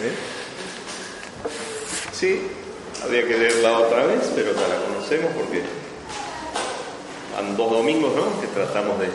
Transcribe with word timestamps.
¿Eh? 0.00 0.14
Sí, 2.12 2.40
habría 3.02 3.26
que 3.26 3.36
leerla 3.36 3.78
otra 3.78 4.06
vez, 4.06 4.30
pero 4.34 4.52
ya 4.52 4.68
la 4.68 4.76
conocemos 4.86 5.32
porque 5.36 5.62
han 7.38 7.56
dos 7.56 7.70
domingos 7.70 8.14
¿no? 8.14 8.40
que 8.40 8.46
tratamos 8.48 8.98
de 9.00 9.08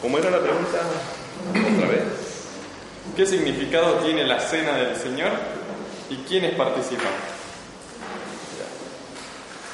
¿Cómo 0.00 0.18
era 0.18 0.30
la 0.30 0.40
pregunta? 0.40 0.78
¿Otra 1.50 1.88
vez? 1.88 2.02
¿Qué 3.16 3.26
significado 3.26 3.96
tiene 3.96 4.24
la 4.24 4.40
cena 4.40 4.76
del 4.76 4.96
Señor 4.96 5.32
y 6.08 6.16
quiénes 6.28 6.54
participan? 6.54 7.12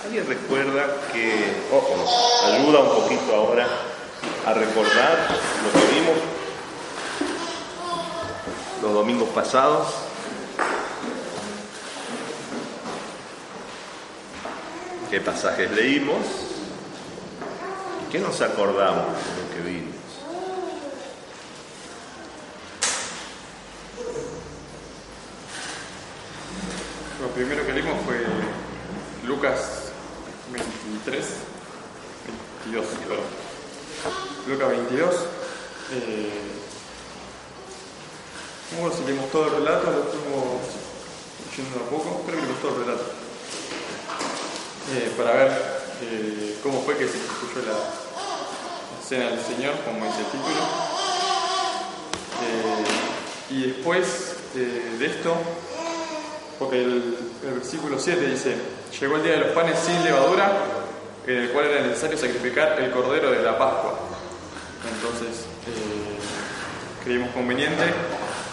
¿Alguien 0.05 0.27
recuerda 0.27 0.87
que, 1.13 1.53
o 1.73 1.97
nos 1.97 2.55
ayuda 2.55 2.81
un 2.81 3.03
poquito 3.03 3.35
ahora 3.35 3.67
a 4.47 4.53
recordar 4.53 5.29
lo 5.65 5.81
que 5.81 5.95
vimos 5.95 6.17
los 8.87 8.95
domingos 8.95 9.29
pasados? 9.31 9.89
¿Qué 15.11 15.21
pasajes 15.21 15.73
leímos? 15.73 16.19
¿Qué 18.13 18.21
nos 18.21 18.41
acordamos 18.41 19.07
de 19.07 19.43
lo 19.43 19.51
que 19.65 19.71
vimos? 19.71 19.97
Lo 27.21 27.29
primero 27.31 27.67
que 27.67 27.73
leímos 27.73 28.01
fue 28.05 28.25
Lucas 29.27 29.91
23, 30.53 31.27
22, 32.65 32.87
perdón. 32.87 33.25
Lucas 34.47 34.69
22. 34.69 35.15
Eh, 35.93 36.56
no 38.83 38.93
si 38.93 39.05
leímos 39.05 39.31
todo 39.31 39.47
el 39.47 39.65
relato, 39.65 39.91
lo 39.91 40.03
estuvimos 40.05 40.61
leyendo 41.51 41.81
a 41.81 41.91
poco, 41.91 42.23
pero 42.27 42.39
leímos 42.39 42.61
todo 42.61 42.77
el 42.77 42.85
relato. 42.85 43.05
Eh, 44.95 45.13
para 45.17 45.33
ver 45.33 45.51
eh, 46.03 46.59
cómo 46.63 46.83
fue 46.83 46.97
que 46.97 47.09
se 47.09 47.17
instituyó 47.17 47.63
la, 47.67 47.73
la, 47.73 49.03
cena 49.07 49.31
del 49.31 49.41
Señor, 49.41 49.75
como 49.85 50.05
dice 50.05 50.21
el 50.21 50.27
título. 50.27 50.61
Eh, 52.45 53.55
y 53.55 53.67
después 53.73 54.37
de 54.55 55.07
esto, 55.07 55.35
porque 56.59 56.83
el, 56.83 57.19
el, 57.47 57.55
versículo 57.55 57.99
7 57.99 58.27
dice, 58.27 58.57
llegó 59.01 59.17
el 59.17 59.23
día 59.23 59.33
de 59.33 59.41
los 59.41 59.51
panes 59.51 59.79
sin 59.79 60.03
levadura, 60.05 60.53
en 61.27 61.37
el 61.37 61.51
cual 61.51 61.67
era 61.67 61.83
necesario 61.83 62.17
sacrificar 62.17 62.81
el 62.81 62.91
cordero 62.91 63.31
de 63.31 63.43
la 63.43 63.59
Pascua. 63.59 63.99
Entonces, 64.95 65.47
creímos 67.05 67.31
conveniente, 67.31 67.85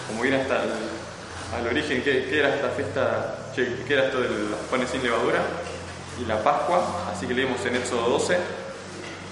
como 0.08 0.26
ir 0.26 0.36
hasta 0.36 0.64
el, 0.64 0.72
al 1.56 1.68
origen, 1.68 2.02
¿qué, 2.04 2.26
¿qué, 2.26 2.40
era 2.40 2.56
esta 2.56 2.70
fiesta, 2.70 3.38
qué 3.56 3.94
era 3.94 4.06
esto 4.06 4.22
de 4.22 4.30
los 4.30 4.60
panes 4.72 4.90
sin 4.90 5.04
levadura? 5.04 5.42
Y 6.20 6.26
la 6.26 6.44
Pascua, 6.44 7.12
así 7.12 7.28
que 7.28 7.34
leímos 7.34 7.64
en 7.66 7.76
Éxodo 7.76 8.10
12, 8.10 8.38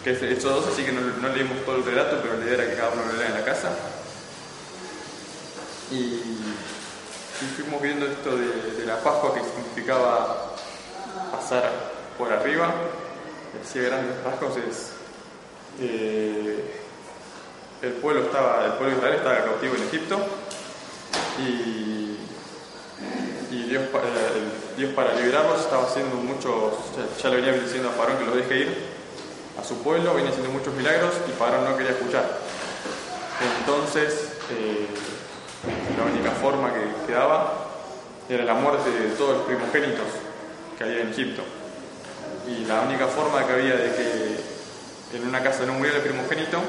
que 0.03 0.11
es 0.11 0.21
Éxodo 0.21 0.61
12, 0.61 0.71
así 0.71 0.83
que 0.83 0.91
no, 0.91 1.29
leímos 1.29 1.63
todo 1.65 1.77
el 1.77 1.85
relato, 1.85 2.19
pero 2.21 2.37
la 2.37 2.45
idea 2.45 2.53
era 2.55 2.69
que 2.69 2.75
cada 2.75 2.89
uno 2.89 3.03
lo 3.05 3.17
lea 3.17 3.27
en 3.27 3.33
la 3.33 3.45
casa. 3.45 3.71
Y, 5.91 6.21
fuimos 7.55 7.81
viendo 7.81 8.05
esto 8.05 8.37
de, 8.37 8.85
la 8.85 9.01
Pascua 9.01 9.33
que 9.33 9.41
significaba 9.41 10.55
pasar 11.31 11.71
por 12.17 12.31
arriba, 12.31 12.71
así 13.63 13.79
grandes 13.79 14.23
rasgos 14.23 14.57
es 14.57 14.91
el 17.81 17.93
pueblo 17.93 18.23
estaba, 18.23 18.65
el 18.65 18.73
pueblo 18.73 18.89
de 18.91 18.97
Israel 18.97 19.15
estaba 19.15 19.43
cautivo 19.43 19.75
en 19.75 19.83
Egipto 19.83 20.19
y, 21.39 22.17
y 23.51 23.63
Dios, 23.69 23.83
eh, 23.83 24.77
Dios 24.77 24.93
para 24.93 25.13
liberarlos 25.13 25.61
estaba 25.61 25.83
haciendo 25.83 26.15
muchos, 26.15 26.73
ya, 27.21 27.29
le 27.29 27.37
venía 27.37 27.53
diciendo 27.53 27.89
a 27.89 27.91
Faraón 27.91 28.17
que 28.17 28.25
los 28.25 28.35
deje 28.35 28.57
ir 28.59 28.77
a 29.59 29.63
su 29.63 29.77
pueblo, 29.83 30.13
venía 30.13 30.31
haciendo 30.31 30.51
muchos 30.51 30.73
milagros 30.73 31.13
y 31.27 31.31
Faraón 31.31 31.65
no 31.65 31.77
quería 31.77 31.91
escuchar. 31.91 32.25
Entonces, 33.59 34.33
eh, 34.51 34.87
la 35.97 36.11
única 36.11 36.31
forma 36.31 36.73
que 36.73 37.07
quedaba 37.07 37.67
era 38.29 38.45
la 38.45 38.53
muerte 38.53 38.89
de 38.89 39.09
todos 39.11 39.37
los 39.37 39.45
primogénitos 39.45 40.05
que 40.77 40.83
había 40.83 41.01
en 41.01 41.09
Egipto. 41.09 41.43
Y 42.47 42.65
la 42.65 42.81
única 42.81 43.07
forma 43.07 43.45
que 43.45 43.53
había 43.53 43.75
de 43.75 43.91
que 43.91 45.17
en 45.17 45.27
una 45.27 45.43
casa 45.43 45.65
no 45.65 45.73
muriera 45.73 45.97
el 45.97 46.03
primogénito 46.03 46.59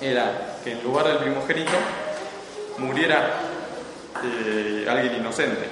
era 0.00 0.58
que 0.62 0.72
en 0.72 0.82
lugar 0.82 1.08
del 1.08 1.18
primogénito 1.18 1.72
muriera 2.78 3.40
eh, 4.24 4.86
alguien 4.88 5.16
inocente. 5.16 5.64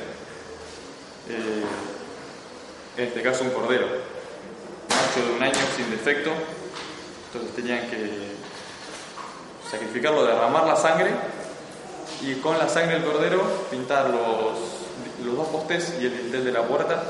Eh, 1.29 1.65
en 2.97 3.05
este 3.05 3.23
caso 3.23 3.45
un 3.45 3.51
cordero, 3.51 3.87
macho 4.89 5.27
de 5.27 5.37
un 5.37 5.43
año 5.43 5.61
sin 5.77 5.91
defecto. 5.91 6.31
Entonces 7.27 7.57
tenían 7.57 7.89
que 7.89 8.35
sacrificarlo, 9.71 10.25
derramar 10.25 10.67
la 10.67 10.77
sangre 10.77 11.11
y 12.21 12.35
con 12.37 12.59
la 12.59 12.69
sangre 12.69 13.01
del 13.01 13.05
cordero 13.05 13.67
pintar 13.71 14.11
los, 14.11 14.59
los 15.25 15.37
dos 15.37 15.49
postes 15.49 15.95
y 16.01 16.07
el 16.07 16.17
dintel 16.17 16.45
de 16.45 16.53
la 16.53 16.63
puerta 16.63 17.03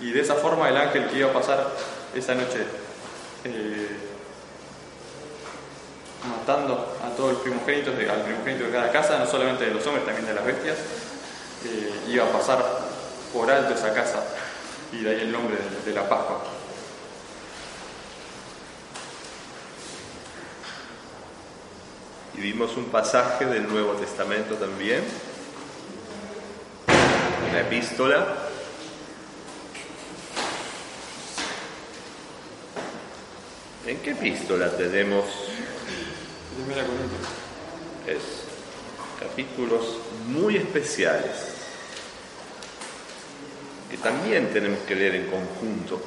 y 0.00 0.12
de 0.12 0.20
esa 0.20 0.34
forma 0.34 0.68
el 0.68 0.76
ángel 0.76 1.08
que 1.08 1.18
iba 1.18 1.30
a 1.30 1.32
pasar 1.32 1.70
esa 2.14 2.34
noche 2.34 2.64
eh, 3.44 4.13
matando 6.28 6.96
a 7.04 7.14
todos 7.16 7.34
los 7.34 7.42
primogénitos, 7.42 7.94
al 7.94 8.22
primogénito 8.22 8.64
de 8.64 8.70
cada 8.70 8.90
casa, 8.90 9.18
no 9.18 9.26
solamente 9.26 9.66
de 9.66 9.74
los 9.74 9.86
hombres, 9.86 10.04
también 10.04 10.26
de 10.26 10.34
las 10.34 10.44
bestias, 10.44 10.78
eh, 11.64 11.92
iba 12.08 12.24
a 12.24 12.28
pasar 12.28 12.64
por 13.32 13.50
alto 13.50 13.74
esa 13.74 13.92
casa 13.92 14.22
y 14.92 15.02
de 15.02 15.10
ahí 15.10 15.20
el 15.22 15.32
nombre 15.32 15.56
de, 15.56 15.90
de 15.90 15.94
la 15.94 16.08
Pascua. 16.08 16.42
Y 22.34 22.40
vimos 22.40 22.76
un 22.76 22.86
pasaje 22.86 23.46
del 23.46 23.68
Nuevo 23.68 23.92
Testamento 23.92 24.56
también, 24.56 25.04
una 27.50 27.60
epístola. 27.60 28.26
¿En 33.86 33.98
qué 33.98 34.10
epístola 34.10 34.70
tenemos? 34.70 35.26
Corintios. 36.62 37.26
Es 38.06 38.44
capítulos 39.18 39.98
muy 40.28 40.56
especiales 40.56 41.54
que 43.90 43.96
también 43.98 44.52
tenemos 44.52 44.80
que 44.80 44.94
leer 44.94 45.14
en 45.16 45.26
conjunto, 45.26 46.00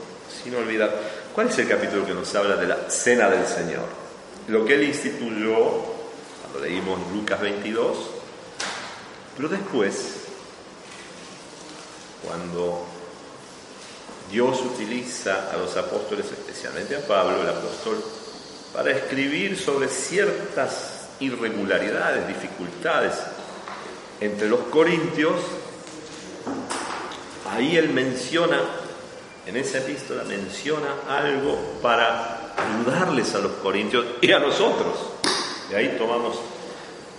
sin 0.43 0.55
olvidar. 0.55 0.93
¿Cuál 1.33 1.49
es 1.49 1.57
el 1.59 1.67
capítulo 1.67 2.05
que 2.05 2.13
nos 2.13 2.33
habla 2.35 2.55
de 2.55 2.67
la 2.67 2.89
cena 2.89 3.29
del 3.29 3.45
Señor? 3.45 3.85
Lo 4.47 4.65
que 4.65 4.75
él 4.75 4.83
instituyó 4.83 5.83
cuando 6.41 6.59
leímos 6.61 6.99
Lucas 7.11 7.41
22, 7.41 7.97
pero 9.35 9.49
después, 9.49 9.95
cuando 12.25 12.85
Dios 14.31 14.61
utiliza 14.61 15.51
a 15.51 15.57
los 15.57 15.75
apóstoles, 15.75 16.25
especialmente 16.25 16.95
a 16.95 17.05
Pablo, 17.05 17.41
el 17.41 17.49
apóstol, 17.49 18.03
para 18.77 18.91
escribir 18.91 19.57
sobre 19.57 19.87
ciertas 19.87 21.07
irregularidades, 21.19 22.27
dificultades 22.27 23.15
entre 24.21 24.47
los 24.47 24.59
corintios, 24.69 25.33
ahí 27.49 27.75
él 27.75 27.89
menciona, 27.89 28.59
en 29.47 29.57
esa 29.57 29.79
epístola 29.79 30.23
menciona 30.25 30.89
algo 31.09 31.57
para 31.81 32.53
ayudarles 32.55 33.33
a 33.33 33.39
los 33.39 33.53
corintios 33.53 34.05
y 34.21 34.31
a 34.31 34.37
nosotros. 34.37 34.93
De 35.71 35.75
ahí 35.75 35.95
tomamos 35.97 36.39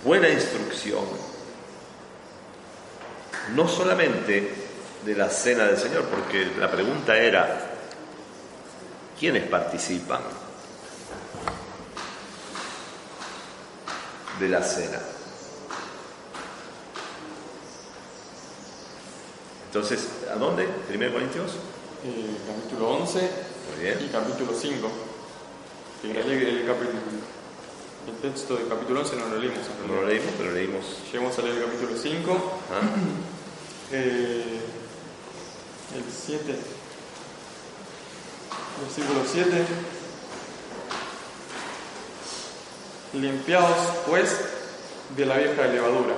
buena 0.05 0.29
instrucción, 0.29 1.03
no 3.53 3.67
solamente 3.67 4.53
de 5.05 5.13
la 5.13 5.27
cena 5.27 5.65
del 5.65 5.77
Señor, 5.77 6.05
porque 6.05 6.53
la 6.57 6.71
pregunta 6.71 7.17
era, 7.17 7.75
¿quiénes 9.19 9.43
participan 9.49 10.38
de 14.39 14.49
la 14.49 14.63
cena? 14.63 14.99
Entonces, 19.67 20.07
¿a 20.33 20.35
dónde? 20.35 20.65
¿Primero 20.87 21.13
Corintios? 21.13 21.51
Eh, 22.03 22.37
capítulo 22.47 22.89
11 22.91 23.19
Muy 23.19 23.83
bien. 23.83 23.99
y 24.03 24.07
capítulo 24.07 24.51
5. 24.59 24.89
El, 26.03 26.09
el, 26.17 26.65
capítulo, 26.65 26.99
el 28.07 28.15
texto 28.21 28.55
del 28.55 28.67
capítulo 28.67 29.01
11 29.01 29.15
no 29.17 29.27
lo 29.27 29.37
leímos. 29.37 29.59
No 29.85 29.95
lo 29.95 30.07
leímos, 30.07 30.31
pero 30.37 30.51
leímos. 30.51 30.85
Llegamos 31.11 31.37
a 31.37 31.41
leer 31.43 31.57
el 31.57 31.63
capítulo 31.65 31.97
5. 31.97 32.59
¿Ah? 32.73 32.81
Eh, 33.91 34.59
el 35.95 36.03
7. 36.25 36.55
Versículo 38.83 39.21
7. 39.25 39.65
Limpiaos, 43.13 43.77
pues, 44.07 44.37
de 45.15 45.25
la 45.25 45.37
vieja 45.37 45.63
levadura, 45.63 46.13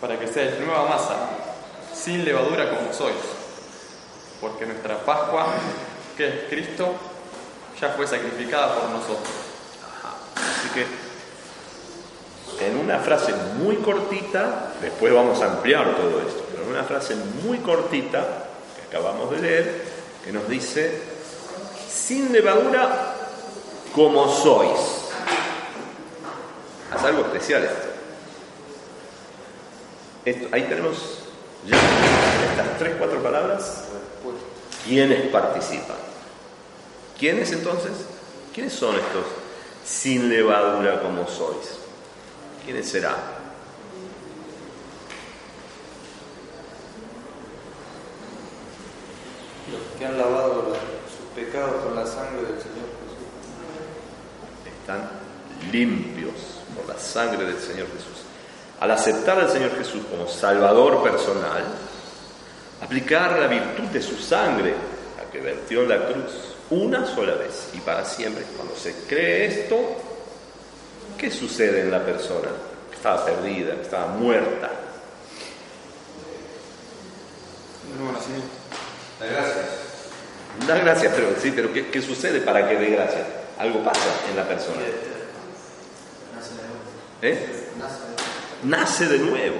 para 0.00 0.18
que 0.18 0.26
seáis 0.26 0.58
nueva 0.58 0.88
masa, 0.88 1.16
sin 1.94 2.24
levadura 2.24 2.70
como 2.70 2.92
sois, 2.92 3.14
porque 4.40 4.64
nuestra 4.64 4.98
Pascua, 5.04 5.46
que 6.16 6.28
es 6.28 6.34
Cristo, 6.48 6.94
ya 7.80 7.90
fue 7.90 8.06
sacrificada 8.06 8.74
por 8.74 8.88
nosotros. 8.90 9.34
Así 10.34 10.68
que, 10.74 10.86
en 12.66 12.78
una 12.78 12.98
frase 13.00 13.34
muy 13.58 13.76
cortita, 13.76 14.72
después 14.80 15.12
vamos 15.12 15.42
a 15.42 15.46
ampliar 15.46 15.96
todo 15.96 16.20
esto, 16.20 16.44
pero 16.50 16.64
en 16.64 16.70
una 16.70 16.84
frase 16.84 17.16
muy 17.44 17.58
cortita, 17.58 18.46
que 18.76 18.96
acabamos 18.96 19.30
de 19.30 19.38
leer, 19.38 19.84
que 20.24 20.32
nos 20.32 20.48
dice, 20.48 21.02
sin 21.92 22.32
levadura 22.32 23.14
como 23.94 24.28
sois. 24.28 24.91
Es 27.02 27.08
algo 27.08 27.22
especial 27.22 27.68
esto. 30.24 30.46
Ahí 30.52 30.62
tenemos 30.68 31.24
ya 31.66 31.76
estas 31.76 32.78
tres, 32.78 32.94
cuatro 32.96 33.20
palabras. 33.20 33.86
¿Quiénes 34.84 35.28
participan? 35.32 35.96
¿Quiénes 37.18 37.50
entonces? 37.50 37.90
¿Quiénes 38.54 38.72
son 38.72 38.94
estos 38.94 39.24
sin 39.84 40.28
levadura 40.28 41.02
como 41.02 41.26
sois? 41.26 41.78
¿Quiénes 42.64 42.88
serán? 42.88 43.16
Los 49.72 49.98
que 49.98 50.06
han 50.06 50.18
lavado 50.18 50.76
sus 51.08 51.26
pecados 51.34 51.82
con 51.82 51.96
la 51.96 52.06
sangre 52.06 52.42
del 52.42 52.62
Señor 52.62 52.86
Jesús. 53.02 53.18
Están 54.66 55.10
limpios 55.72 56.61
por 56.74 56.88
la 56.88 57.00
sangre 57.00 57.44
del 57.44 57.58
Señor 57.58 57.86
Jesús. 57.88 58.22
Al 58.80 58.90
aceptar 58.90 59.38
al 59.38 59.50
Señor 59.50 59.76
Jesús 59.76 60.02
como 60.10 60.28
Salvador 60.28 61.02
personal, 61.02 61.64
aplicar 62.82 63.38
la 63.38 63.46
virtud 63.46 63.84
de 63.84 64.02
su 64.02 64.16
sangre, 64.16 64.74
la 65.16 65.30
que 65.30 65.40
vertió 65.40 65.82
en 65.82 65.88
la 65.88 66.06
cruz, 66.06 66.32
una 66.70 67.06
sola 67.06 67.34
vez 67.34 67.68
y 67.74 67.78
para 67.78 68.04
siempre. 68.04 68.44
Cuando 68.56 68.74
se 68.74 68.94
cree 69.06 69.46
esto, 69.46 69.76
¿qué 71.16 71.30
sucede 71.30 71.82
en 71.82 71.90
la 71.90 72.04
persona? 72.04 72.48
Que 72.90 72.96
estaba 72.96 73.24
perdida, 73.24 73.74
que 73.76 73.82
estaba 73.82 74.08
muerta. 74.08 74.70
Nuevo 77.96 78.12
nacimiento. 78.12 78.48
Da 79.20 79.26
gracias. 79.26 79.66
Da 80.66 80.78
gracias, 80.78 81.12
pero 81.14 81.28
sí, 81.40 81.52
pero 81.54 81.72
¿qué, 81.72 81.88
qué 81.88 82.02
sucede 82.02 82.40
para 82.40 82.68
que 82.68 82.76
dé 82.76 82.90
gracias? 82.90 83.26
Algo 83.58 83.84
pasa 83.84 84.00
en 84.28 84.36
la 84.36 84.44
persona. 84.44 84.80
¿Eh? 87.22 87.38
Nace 88.64 89.06
de 89.06 89.18
nuevo. 89.18 89.56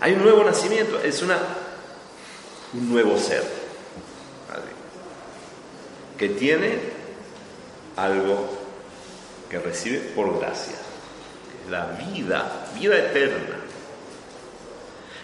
Hay 0.00 0.12
un 0.12 0.22
nuevo 0.22 0.44
nacimiento, 0.44 1.00
es 1.00 1.20
una, 1.22 1.38
un 2.72 2.88
nuevo 2.88 3.18
ser. 3.18 3.44
Que 6.16 6.28
tiene 6.30 6.78
algo 7.96 8.48
que 9.48 9.58
recibe 9.58 9.98
por 10.14 10.38
gracia. 10.38 10.76
La 11.68 11.86
vida, 11.86 12.68
vida 12.74 12.96
eterna. 12.96 13.56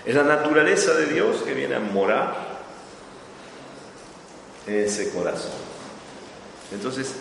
Es 0.05 0.15
la 0.15 0.25
naturaleza 0.25 0.95
de 0.95 1.07
Dios 1.07 1.43
que 1.43 1.55
viene 1.55 1.77
a 1.77 1.81
morar 1.81 2.35
en 4.67 4.75
ese 4.75 5.11
corazón. 5.11 5.53
Entonces, 6.73 7.13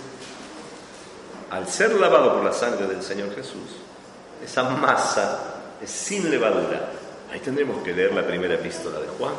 al 1.50 1.68
ser 1.68 1.94
lavado 1.94 2.34
por 2.34 2.44
la 2.44 2.54
sangre 2.54 2.88
del 2.88 3.02
Señor 3.02 3.34
Jesús, 3.36 3.70
esa 4.44 4.64
masa 4.64 5.40
es 5.82 5.90
sin 5.90 6.30
levadura. 6.30 6.90
Ahí 7.32 7.40
tendremos 7.40 7.84
que 7.84 7.94
leer 7.94 8.14
la 8.14 8.26
primera 8.26 8.56
epístola 8.56 9.00
de 9.00 9.08
Juan 9.08 9.34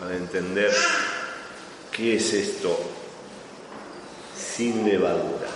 para 0.00 0.14
entender 0.14 0.72
qué 1.90 2.16
es 2.16 2.32
esto 2.32 2.78
sin 4.36 4.84
levadura. 4.84 5.46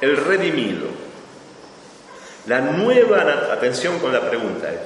El 0.00 0.16
redimido. 0.16 0.88
La 2.46 2.60
nueva, 2.60 3.52
atención 3.52 3.98
con 3.98 4.12
la 4.12 4.28
pregunta, 4.28 4.70
es 4.70 4.80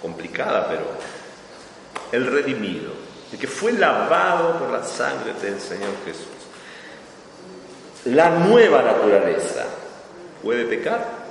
complicada, 0.00 0.66
pero 0.66 0.86
el 2.10 2.26
redimido, 2.26 2.92
el 3.30 3.38
que 3.38 3.46
fue 3.46 3.72
lavado 3.72 4.58
por 4.58 4.70
la 4.70 4.82
sangre 4.82 5.34
del 5.42 5.60
Señor 5.60 5.90
Jesús. 6.06 6.26
La 8.06 8.30
nueva 8.30 8.82
naturaleza 8.82 9.64
puede 10.42 10.64
pecar. 10.64 11.22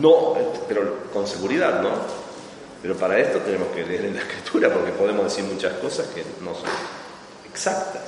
No, 0.00 0.36
pero 0.68 1.08
con 1.12 1.26
seguridad, 1.26 1.80
¿no? 1.82 1.90
Pero 2.82 2.96
para 2.96 3.18
esto 3.18 3.38
tenemos 3.38 3.68
que 3.68 3.84
leer 3.84 4.06
en 4.06 4.14
la 4.14 4.22
escritura 4.22 4.72
porque 4.72 4.92
podemos 4.92 5.24
decir 5.24 5.44
muchas 5.44 5.74
cosas 5.74 6.06
que 6.08 6.24
no 6.42 6.54
son 6.54 6.68
exactas. 7.48 8.02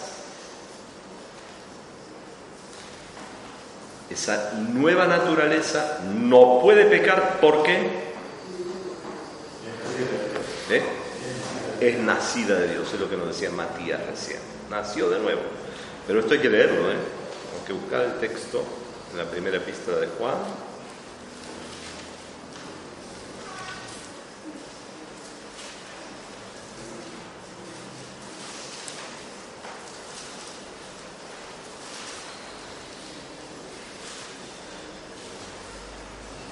Esa 4.09 4.53
nueva 4.55 5.07
naturaleza 5.07 6.01
no 6.05 6.61
puede 6.61 6.85
pecar 6.87 7.39
porque 7.41 8.11
¿Eh? 10.71 10.83
es 11.81 11.99
nacida 11.99 12.57
de 12.57 12.69
Dios, 12.69 12.93
es 12.93 13.01
lo 13.01 13.09
que 13.09 13.17
nos 13.17 13.29
decía 13.29 13.51
Matías 13.51 14.01
recién. 14.07 14.39
Nació 14.69 15.11
de 15.11 15.19
nuevo. 15.19 15.41
Pero 16.07 16.21
esto 16.21 16.35
hay 16.35 16.41
que 16.41 16.51
leerlo, 16.51 16.91
¿eh? 16.91 16.97
Hay 16.97 17.67
que 17.67 17.73
buscar 17.73 18.01
el 18.03 18.19
texto 18.19 18.65
en 19.13 19.19
la 19.19 19.25
primera 19.25 19.59
epístola 19.59 19.99
de 19.99 20.09
Juan. 20.09 20.35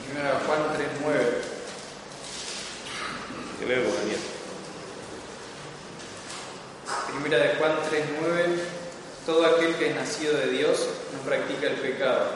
Primera 0.06 0.40
Juan 0.46 0.60
3.9. 0.76 1.16
Que 3.58 3.66
leo, 3.66 3.82
Daniel. 3.82 4.20
Primera 7.12 7.38
de 7.38 7.54
Juan 7.56 7.72
3.9. 7.90 8.78
Todo 9.26 9.44
aquel 9.44 9.74
que 9.74 9.90
es 9.90 9.94
nacido 9.94 10.38
de 10.38 10.46
Dios 10.48 10.86
no 11.12 11.20
practica 11.20 11.66
el 11.66 11.74
pecado, 11.74 12.30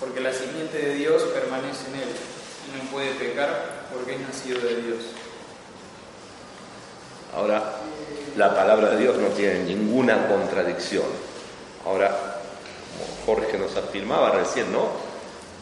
porque 0.00 0.18
la 0.18 0.32
simiente 0.32 0.76
de 0.76 0.94
Dios 0.96 1.22
permanece 1.22 1.86
en 1.90 2.00
él 2.00 2.08
y 2.66 2.76
no 2.76 2.90
puede 2.90 3.12
pecar 3.14 3.86
porque 3.94 4.16
es 4.16 4.20
nacido 4.20 4.58
de 4.62 4.82
Dios. 4.82 4.98
Ahora, 7.32 7.76
la 8.36 8.54
palabra 8.54 8.90
de 8.90 8.98
Dios 8.98 9.16
no 9.18 9.28
tiene 9.28 9.64
ninguna 9.64 10.26
contradicción. 10.26 11.04
Ahora, 11.84 12.08
como 12.08 13.38
Jorge 13.38 13.58
nos 13.58 13.76
afirmaba 13.76 14.30
recién, 14.30 14.72
¿no? 14.72 14.88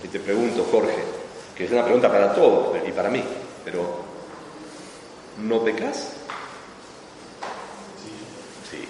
Y 0.02 0.08
te 0.08 0.20
pregunto, 0.20 0.66
Jorge, 0.70 1.02
que 1.56 1.64
es 1.64 1.70
una 1.70 1.84
pregunta 1.84 2.10
para 2.10 2.32
todos 2.34 2.76
y 2.86 2.92
para 2.92 3.10
mí, 3.10 3.22
pero 3.64 3.82
¿no 5.38 5.62
pecas? 5.64 6.12
Sí. 8.70 8.86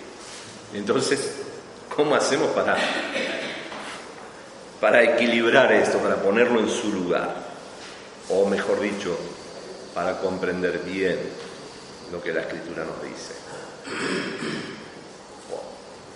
Entonces, 0.75 1.37
¿cómo 1.94 2.14
hacemos 2.14 2.49
para, 2.50 2.76
para 4.80 5.02
equilibrar 5.02 5.72
esto, 5.72 5.99
para 5.99 6.16
ponerlo 6.16 6.60
en 6.60 6.68
su 6.68 6.92
lugar? 6.92 7.34
O 8.28 8.46
mejor 8.46 8.80
dicho, 8.80 9.16
para 9.94 10.18
comprender 10.18 10.78
bien 10.80 11.18
lo 12.12 12.23
que 12.23 12.33
la 12.33 12.40
escritura 12.40 12.85
nos 12.85 13.02
dice. 13.02 13.35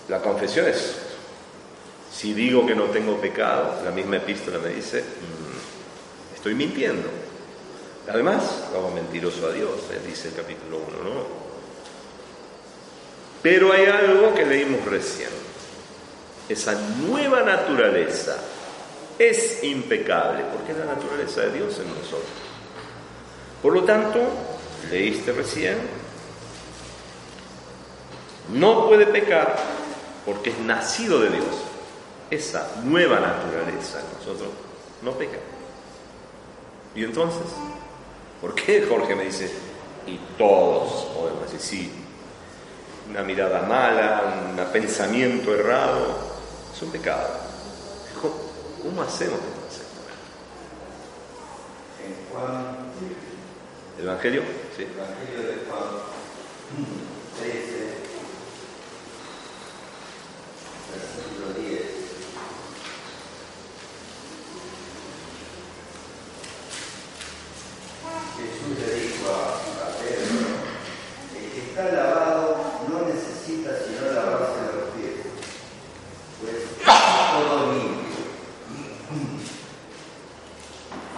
La 0.09 0.21
confesión 0.21 0.67
es, 0.67 0.97
si 2.13 2.35
digo 2.35 2.67
que 2.67 2.75
no 2.75 2.85
tengo 2.85 3.21
pecado, 3.21 3.81
la 3.85 3.91
misma 3.91 4.17
epístola 4.17 4.59
me 4.59 4.69
dice, 4.69 5.01
"Mm, 5.01 6.35
estoy 6.35 6.55
mintiendo. 6.55 7.09
Además, 8.09 8.65
hago 8.75 8.91
mentiroso 8.91 9.47
a 9.47 9.53
Dios, 9.53 9.71
eh, 9.93 10.01
dice 10.07 10.29
el 10.29 10.35
capítulo 10.35 10.79
1, 10.79 11.03
¿no? 11.03 11.45
Pero 13.43 13.73
hay 13.73 13.87
algo 13.87 14.35
que 14.35 14.45
leímos 14.45 14.85
recién. 14.85 15.31
Esa 16.49 16.75
nueva 16.75 17.43
naturaleza 17.43 18.37
es 19.19 19.65
impecable, 19.65 20.45
porque 20.53 20.73
es 20.73 20.79
la 20.79 20.87
naturaleza 20.87 21.43
de 21.43 21.53
Dios 21.53 21.79
en 21.79 21.89
nosotros. 21.89 22.29
Por 23.63 23.73
lo 23.73 23.85
tanto, 23.85 24.21
leíste 24.91 25.33
recién, 25.33 25.79
no 28.53 28.88
puede 28.88 29.07
pecar 29.07 29.57
porque 30.25 30.50
es 30.50 30.59
nacido 30.61 31.21
de 31.21 31.31
Dios. 31.31 31.47
Esa 32.31 32.81
nueva 32.85 33.21
naturaleza 33.21 34.00
en 34.00 34.07
nosotros 34.19 34.50
no 35.03 35.12
peca. 35.12 35.38
Y 36.95 37.05
entonces, 37.05 37.43
¿por 38.41 38.55
qué 38.55 38.87
Jorge 38.88 39.14
me 39.14 39.25
dice, 39.25 39.50
y 40.07 40.19
todos 40.38 41.05
podemos 41.17 41.50
decir, 41.50 41.61
sí, 41.61 41.93
una 43.09 43.23
mirada 43.23 43.62
mala, 43.62 44.50
un 44.50 44.57
pensamiento 44.73 45.55
errado, 45.55 46.35
Es 46.75 46.83
un 46.83 46.91
pecado. 46.91 47.29
¿Cómo, 48.83 49.03
hacemos 49.03 49.38
para 49.38 49.69
aceptar? 49.69 49.85
¿El 53.99 54.05
Evangelio? 54.05 54.43
Sí. 54.77 54.83
Evangelio 54.83 55.41
de 55.49 55.55
Juan 55.69 55.89
13, 57.39 57.55
versículo 60.93 61.69
10. 61.69 61.83
Jesús 68.37 68.75
le 68.81 68.89
dijo 69.01 69.31
a, 69.31 69.55
a 69.87 69.89
Pedro, 69.99 70.43
el 71.39 71.47
que 71.53 71.61
está 71.71 71.85
lavado 71.93 72.45
no 72.89 72.97
necesita 73.07 73.71
sino 73.79 74.11
lavarse 74.13 74.61
los 74.75 74.87
pies, 74.97 75.17
pues 76.41 76.57
está 76.79 76.95
todo 77.39 77.73
limpio. 77.73 78.25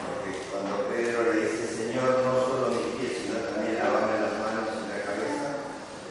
Porque 0.05 0.31
cuando 0.51 0.75
Pedro 0.89 1.33
le 1.33 1.41
dice, 1.41 1.65
Señor, 1.67 2.11
no 2.25 2.33
solo 2.47 2.67
mis 2.77 3.01
pies, 3.01 3.13
sino 3.25 3.37
también 3.49 3.79
lavame 3.81 4.21
las 4.21 4.35
manos 4.45 4.69
y 4.77 4.89
la 4.93 5.01
cabeza, 5.03 5.49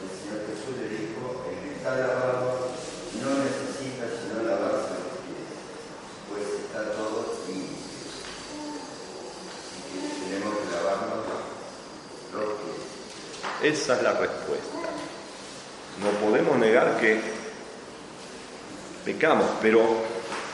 el 0.02 0.10
Señor 0.10 0.40
Jesús 0.50 0.74
le 0.82 0.88
dijo, 0.90 1.22
el 1.46 1.56
que 1.62 1.70
está 1.76 1.90
lavado 1.96 2.74
no 3.22 3.28
necesita 3.46 4.10
sino 4.10 4.42
lavarse 4.42 4.98
los 4.98 5.16
pies, 5.22 5.54
pues 6.28 6.44
está 6.66 6.92
todo 6.98 7.38
limpio. 7.46 7.78
Así 9.46 9.78
que 9.86 9.98
tenemos 10.26 10.54
que 10.58 10.70
lavarnos 10.74 11.22
los 12.34 12.50
pies. 12.60 12.82
Esa 13.66 13.96
es 13.96 14.02
la 14.04 14.12
respuesta. 14.12 14.78
No 16.00 16.10
podemos 16.24 16.56
negar 16.56 16.98
que 16.98 17.20
pecamos, 19.04 19.46
pero 19.60 19.82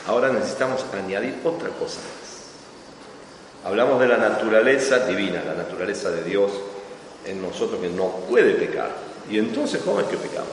ahora 0.07 0.29
necesitamos 0.29 0.83
añadir 0.91 1.39
otra 1.43 1.69
cosa 1.69 1.99
más. 1.99 3.65
Hablamos 3.65 3.99
de 3.99 4.07
la 4.07 4.17
naturaleza 4.17 5.05
divina, 5.05 5.43
la 5.45 5.53
naturaleza 5.53 6.09
de 6.09 6.23
Dios 6.23 6.51
en 7.23 7.39
nosotros 7.39 7.79
que 7.81 7.89
no 7.89 8.07
puede 8.27 8.55
pecar. 8.55 8.89
Y 9.29 9.37
entonces, 9.37 9.83
¿cómo 9.85 9.99
es 9.99 10.07
que 10.07 10.17
pecamos? 10.17 10.49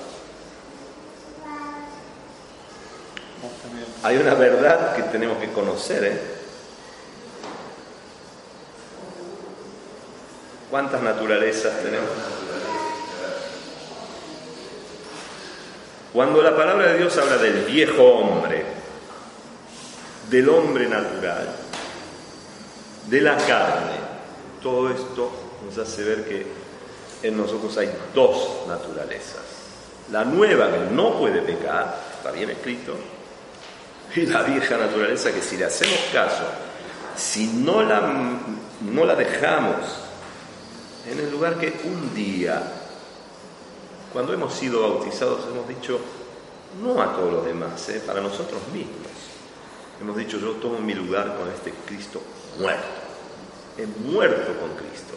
Hay 4.03 4.19
una 4.19 4.35
verdad 4.35 4.95
que 4.95 5.05
tenemos 5.05 5.39
que 5.39 5.51
conocer, 5.51 6.05
¿eh? 6.05 6.21
¿Cuántas 10.71 11.03
naturalezas 11.03 11.83
tenemos? 11.83 12.11
Cuando 16.13 16.43
la 16.43 16.57
palabra 16.57 16.89
de 16.89 16.99
Dios 16.99 17.17
habla 17.19 17.37
del 17.37 17.65
viejo 17.65 18.03
hombre, 18.03 18.65
del 20.29 20.49
hombre 20.49 20.89
natural, 20.89 21.49
de 23.07 23.21
la 23.21 23.37
carne, 23.37 23.93
todo 24.61 24.91
esto 24.91 25.31
nos 25.65 25.79
hace 25.79 26.03
ver 26.03 26.25
que 26.25 26.47
en 27.23 27.37
nosotros 27.37 27.77
hay 27.79 27.91
dos 28.15 28.67
naturalezas. 28.67 29.43
La 30.11 30.25
nueva 30.25 30.71
que 30.71 30.93
no 30.93 31.19
puede 31.19 31.43
pecar, 31.43 31.97
está 32.17 32.33
bien 32.33 32.51
escrito, 32.51 32.97
y 34.17 34.27
la 34.27 34.43
vieja 34.43 34.77
naturaleza 34.77 35.33
que 35.33 35.41
si 35.41 35.57
le 35.57 35.67
hacemos 35.67 35.99
caso, 36.13 36.43
si 37.17 37.47
no 37.47 37.83
la, 37.83 38.01
no 38.81 39.05
la 39.05 39.15
dejamos 39.15 39.77
en 41.09 41.21
el 41.21 41.31
lugar 41.31 41.57
que 41.59 41.73
un 41.85 42.15
día, 42.15 42.80
cuando 44.13 44.33
hemos 44.33 44.53
sido 44.55 44.83
bautizados, 44.83 45.47
hemos 45.51 45.69
dicho, 45.69 46.01
no 46.83 47.01
a 47.01 47.15
todos 47.15 47.33
los 47.33 47.45
demás, 47.45 47.89
¿eh? 47.89 48.03
para 48.05 48.21
nosotros 48.21 48.61
mismos. 48.73 48.97
Hemos 50.01 50.17
dicho, 50.17 50.39
yo 50.39 50.53
tomo 50.53 50.79
mi 50.79 50.95
lugar 50.95 51.37
con 51.37 51.49
este 51.51 51.73
Cristo 51.87 52.21
muerto. 52.59 52.87
He 53.77 53.87
muerto 53.87 54.59
con 54.59 54.71
Cristo. 54.71 55.15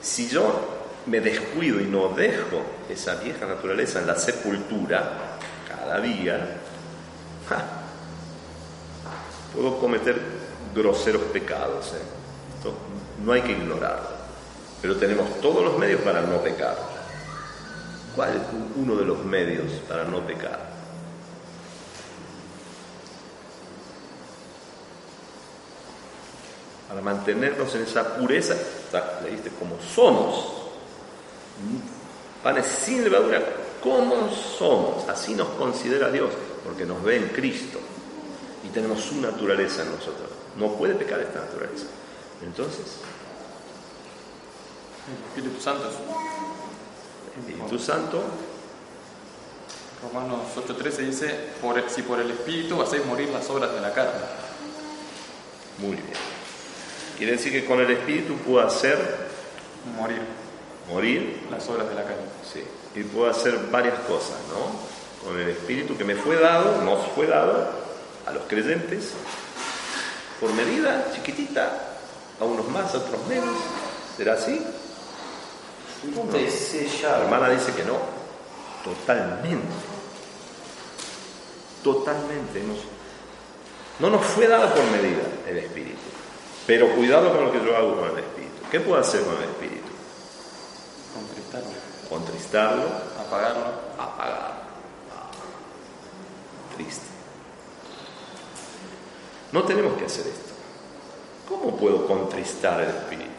Si 0.00 0.28
yo 0.28 0.80
me 1.06 1.20
descuido 1.20 1.80
y 1.80 1.84
no 1.84 2.08
dejo 2.08 2.62
esa 2.88 3.16
vieja 3.16 3.46
naturaleza 3.46 4.00
en 4.00 4.06
la 4.06 4.16
sepultura 4.16 5.38
cada 5.68 6.00
día, 6.00 6.58
puedo 9.54 9.78
cometer 9.78 10.20
groseros 10.74 11.22
pecados. 11.32 11.92
¿eh? 11.94 12.70
No 13.24 13.32
hay 13.32 13.42
que 13.42 13.52
ignorarlo. 13.52 14.20
Pero 14.80 14.96
tenemos 14.96 15.40
todos 15.40 15.64
los 15.64 15.76
medios 15.78 16.00
para 16.02 16.22
no 16.22 16.40
pecar. 16.40 16.99
¿Cuál 18.14 18.36
es 18.36 18.42
uno 18.76 18.96
de 18.96 19.04
los 19.04 19.24
medios 19.24 19.70
para 19.88 20.04
no 20.04 20.20
pecar? 20.26 20.70
Para 26.88 27.00
mantenernos 27.02 27.72
en 27.76 27.82
esa 27.82 28.16
pureza, 28.16 28.56
leíste 29.22 29.50
como 29.50 29.76
somos, 29.80 30.52
panes 32.42 32.66
sin 32.66 33.04
levadura, 33.04 33.40
como 33.80 34.28
somos, 34.30 35.08
así 35.08 35.34
nos 35.34 35.48
considera 35.50 36.10
Dios, 36.10 36.30
porque 36.64 36.84
nos 36.84 37.02
ve 37.02 37.16
en 37.16 37.28
Cristo 37.28 37.78
y 38.64 38.68
tenemos 38.68 39.00
su 39.00 39.20
naturaleza 39.20 39.82
en 39.82 39.92
nosotros. 39.92 40.28
No 40.58 40.72
puede 40.72 40.94
pecar 40.94 41.20
esta 41.20 41.40
naturaleza. 41.40 41.86
Entonces, 42.42 42.96
El 45.06 45.42
Espíritu 45.42 45.60
Santo. 45.60 45.84
el 45.84 46.49
Espíritu 47.40 47.78
Santo, 47.78 48.22
Romanos 50.02 50.40
8:13 50.56 51.02
dice, 51.02 51.34
por 51.60 51.78
el- 51.78 51.88
si 51.90 52.02
por 52.02 52.20
el 52.20 52.30
Espíritu 52.30 52.80
hacéis 52.80 53.04
morir 53.06 53.28
las 53.28 53.48
obras 53.50 53.72
de 53.72 53.80
la 53.80 53.92
carne. 53.92 54.12
muy 55.78 55.92
bien. 55.96 56.06
Quiere 57.16 57.32
decir 57.32 57.52
que 57.52 57.64
con 57.64 57.80
el 57.80 57.90
Espíritu 57.90 58.34
puedo 58.36 58.60
hacer 58.66 58.98
Morir 59.98 60.20
morir, 60.90 61.46
las 61.50 61.66
obras 61.70 61.88
de 61.88 61.94
la 61.94 62.02
carne. 62.02 62.22
sí, 62.52 62.62
y 62.94 63.02
puedo 63.04 63.30
hacer 63.30 63.58
varias 63.70 63.98
cosas, 64.00 64.36
¿no? 64.50 65.26
Con 65.26 65.38
el 65.40 65.48
Espíritu 65.50 65.96
que 65.96 66.04
me 66.04 66.16
fue 66.16 66.36
dado, 66.36 66.82
nos 66.82 67.06
fue 67.14 67.26
dado 67.26 67.70
a 68.26 68.32
los 68.32 68.42
creyentes, 68.48 69.10
por 70.38 70.52
medida 70.52 71.06
chiquitita, 71.14 71.70
a 72.40 72.44
unos 72.44 72.68
más, 72.68 72.94
a 72.94 72.98
otros 72.98 73.26
menos. 73.26 73.56
¿Será 74.16 74.34
así? 74.34 74.60
No. 76.02 76.32
La 77.10 77.18
hermana 77.24 77.48
dice 77.50 77.72
que 77.74 77.84
no, 77.84 77.96
totalmente. 78.84 79.66
Totalmente. 81.84 82.62
Nos- 82.62 82.78
no 83.98 84.10
nos 84.10 84.24
fue 84.26 84.46
dada 84.46 84.72
por 84.74 84.82
medida 84.84 85.22
el 85.46 85.58
Espíritu. 85.58 85.98
Pero 86.66 86.94
cuidado 86.94 87.32
con 87.34 87.44
lo 87.46 87.52
que 87.52 87.64
yo 87.64 87.76
hago 87.76 87.96
con 88.00 88.10
el 88.10 88.18
Espíritu. 88.18 88.50
¿Qué 88.70 88.80
puedo 88.80 89.00
hacer 89.00 89.22
con 89.22 89.34
el 89.36 89.42
Espíritu? 89.44 89.88
Contristarlo, 91.14 91.68
Contristarlo, 92.08 92.82
apagarlo. 93.18 93.64
apagarlo. 93.98 94.60
Ah, 95.14 95.30
Triste. 96.76 97.06
No 99.52 99.64
tenemos 99.64 99.98
que 99.98 100.04
hacer 100.06 100.26
esto. 100.28 100.50
¿Cómo 101.48 101.76
puedo 101.76 102.06
contristar 102.06 102.80
el 102.82 102.90
Espíritu? 102.90 103.29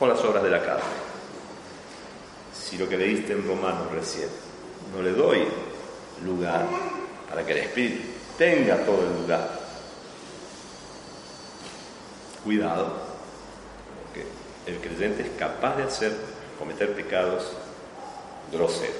Con 0.00 0.08
las 0.08 0.20
obras 0.24 0.42
de 0.42 0.48
la 0.48 0.64
carne. 0.64 0.82
Si 2.58 2.78
lo 2.78 2.88
que 2.88 2.96
leíste 2.96 3.34
en 3.34 3.46
Romanos 3.46 3.92
recién, 3.92 4.30
no 4.96 5.02
le 5.02 5.12
doy 5.12 5.46
lugar 6.24 6.66
para 7.28 7.44
que 7.44 7.52
el 7.52 7.58
Espíritu 7.58 8.08
tenga 8.38 8.78
todo 8.78 9.02
el 9.02 9.20
lugar. 9.20 9.60
Cuidado, 12.42 12.94
porque 14.06 14.26
el 14.66 14.78
creyente 14.80 15.20
es 15.20 15.38
capaz 15.38 15.76
de 15.76 15.82
hacer, 15.82 16.16
cometer 16.58 16.94
pecados 16.94 17.52
groseros. 18.50 18.96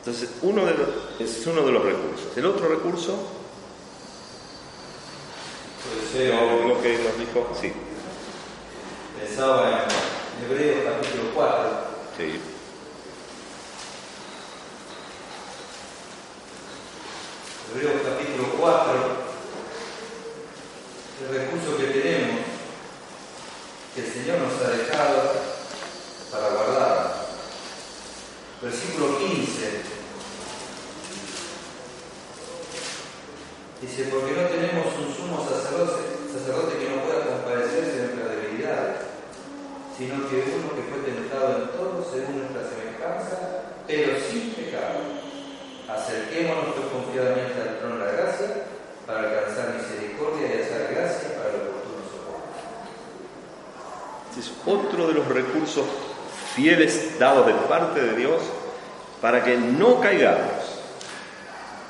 Entonces, 0.00 0.28
uno 0.42 0.66
de 0.66 0.74
los, 0.74 0.88
es 1.20 1.46
uno 1.46 1.62
de 1.62 1.70
los 1.70 1.84
recursos. 1.84 2.36
El 2.36 2.46
otro 2.46 2.68
recurso, 2.68 3.16
lo 6.14 6.82
que 6.82 6.98
nos 6.98 7.16
dijo, 7.16 7.56
sí, 7.60 7.72
pensaba 9.40 9.88
en 10.38 10.44
Hebreos 10.44 10.84
capítulo 10.84 11.30
4, 11.34 11.70
sí, 12.18 12.40
Hebreos 17.72 18.02
capítulo 18.04 18.48
4, 18.58 18.92
el 21.22 21.38
recurso 21.38 21.78
que 21.78 21.84
tenemos, 21.84 22.40
que 23.94 24.00
el 24.02 24.12
Señor 24.12 24.40
nos 24.40 24.60
ha 24.60 24.76
dejado 24.76 25.32
para 26.30 26.48
guardar. 26.50 27.26
Versículo 28.60 29.18
15. 29.20 29.80
Dice, 33.80 34.04
porque 34.10 34.32
no 34.32 34.42
tenemos 34.48 34.86
un 34.98 35.16
sumo 35.16 35.48
sacerdote, 35.48 36.02
sacerdote 36.30 36.76
que 36.76 36.90
no 36.90 37.02
pueda 37.04 37.24
compadecerse 37.24 37.92
de 37.92 38.06
nuestra 38.08 38.34
debilidad, 38.34 39.00
sino 40.60 40.74
que 40.74 40.74
uno 40.74 40.76
que 40.76 40.90
fue 40.90 41.12
tentado 41.12 41.56
en 41.56 41.68
todo 41.72 42.04
según 42.12 42.38
nuestra 42.38 42.62
semejanza, 42.68 43.36
pero 43.86 44.12
sin 44.20 44.50
pecado. 44.52 45.00
Acerquémonos 45.88 46.74
pues 46.74 46.86
confiadamente 46.92 47.60
al 47.60 47.78
trono 47.78 47.96
de 47.96 48.04
la 48.04 48.12
gracia 48.12 48.48
para 49.06 49.20
alcanzar 49.20 49.74
misericordia 49.74 50.46
y 50.46 50.62
hacer 50.62 50.94
gracia 50.94 51.28
para 51.36 51.48
el 51.50 51.56
oportuno 51.56 52.04
socorro. 52.06 52.44
Este 54.28 54.40
es 54.40 54.52
otro 54.66 55.08
de 55.08 55.14
los 55.14 55.26
recursos 55.28 55.86
fieles 56.54 57.18
dados 57.18 57.46
de 57.46 57.54
parte 57.68 58.00
de 58.00 58.16
Dios 58.16 58.42
para 59.20 59.42
que 59.42 59.56
no 59.56 60.00
caigamos 60.00 60.80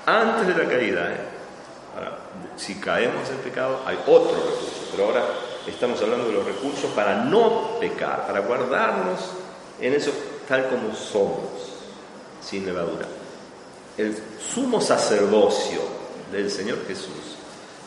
antes 0.06 0.46
de 0.46 0.64
la 0.64 0.70
caída. 0.70 1.12
¿eh? 1.12 1.16
Ahora, 1.94 2.18
si 2.56 2.76
caemos 2.76 3.28
en 3.28 3.38
pecado, 3.38 3.80
hay 3.86 3.98
otro 4.06 4.34
recurso, 4.34 4.88
pero 4.92 5.04
ahora 5.06 5.24
estamos 5.66 6.00
hablando 6.02 6.28
de 6.28 6.34
los 6.34 6.44
recursos 6.44 6.90
para 6.92 7.24
no 7.24 7.78
pecar, 7.78 8.26
para 8.26 8.40
guardarnos 8.40 9.20
en 9.80 9.94
eso 9.94 10.12
tal 10.48 10.68
como 10.68 10.94
somos, 10.94 11.48
sin 12.42 12.66
levadura. 12.66 13.06
El 13.96 14.16
sumo 14.52 14.80
sacerdocio 14.80 15.80
del 16.32 16.50
Señor 16.50 16.78
Jesús, 16.86 17.36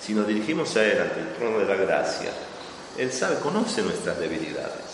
si 0.02 0.14
nos 0.14 0.28
dirigimos 0.28 0.76
a 0.76 0.86
Él 0.86 1.02
ante 1.02 1.20
el 1.20 1.34
trono 1.34 1.60
de 1.60 1.66
la 1.66 1.76
gracia, 1.76 2.30
Él 2.98 3.12
sabe, 3.12 3.38
conoce 3.40 3.82
nuestras 3.82 4.20
debilidades 4.20 4.94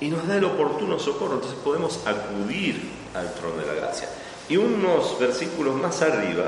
y 0.00 0.08
nos 0.08 0.26
da 0.26 0.36
el 0.36 0.44
oportuno 0.44 0.98
socorro, 0.98 1.34
entonces 1.34 1.58
podemos 1.64 1.98
acudir 2.06 2.80
al 3.14 3.32
trono 3.34 3.56
de 3.56 3.66
la 3.66 3.74
gracia. 3.74 4.08
Y 4.48 4.56
unos 4.56 5.18
versículos 5.18 5.74
más 5.74 6.02
arriba 6.02 6.44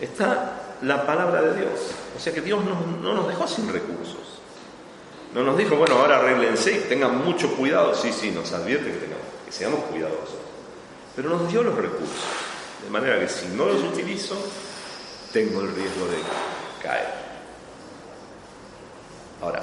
está 0.00 0.76
la 0.82 1.04
palabra 1.04 1.42
de 1.42 1.60
Dios. 1.60 1.80
O 2.18 2.20
sea 2.20 2.34
que 2.34 2.40
Dios 2.40 2.60
no, 2.64 3.14
nos 3.14 3.28
dejó 3.28 3.46
sin 3.46 3.72
recursos. 3.72 4.40
No 5.32 5.44
nos 5.44 5.56
dijo, 5.56 5.76
bueno, 5.76 5.94
ahora 6.00 6.18
arreglense 6.18 6.72
tengan 6.88 7.24
mucho 7.24 7.54
cuidado. 7.54 7.94
Sí, 7.94 8.12
sí, 8.12 8.32
nos 8.32 8.52
advierte 8.52 8.90
que, 8.90 8.98
tengamos, 8.98 9.24
que 9.46 9.52
seamos 9.52 9.84
cuidadosos. 9.84 10.34
Pero 11.14 11.28
nos 11.30 11.48
dio 11.48 11.62
los 11.62 11.76
recursos. 11.76 12.24
De 12.82 12.90
manera 12.90 13.20
que 13.20 13.28
si 13.28 13.46
no 13.54 13.66
los 13.66 13.84
utilizo, 13.84 14.34
tengo 15.32 15.60
el 15.60 15.72
riesgo 15.72 16.06
de 16.06 16.16
caer. 16.82 17.06
Ahora, 19.40 19.62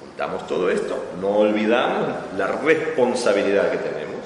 juntamos 0.00 0.46
todo 0.46 0.68
esto, 0.68 1.02
no 1.22 1.38
olvidamos 1.38 2.08
la 2.36 2.48
responsabilidad 2.48 3.70
que 3.70 3.78
tenemos, 3.78 4.20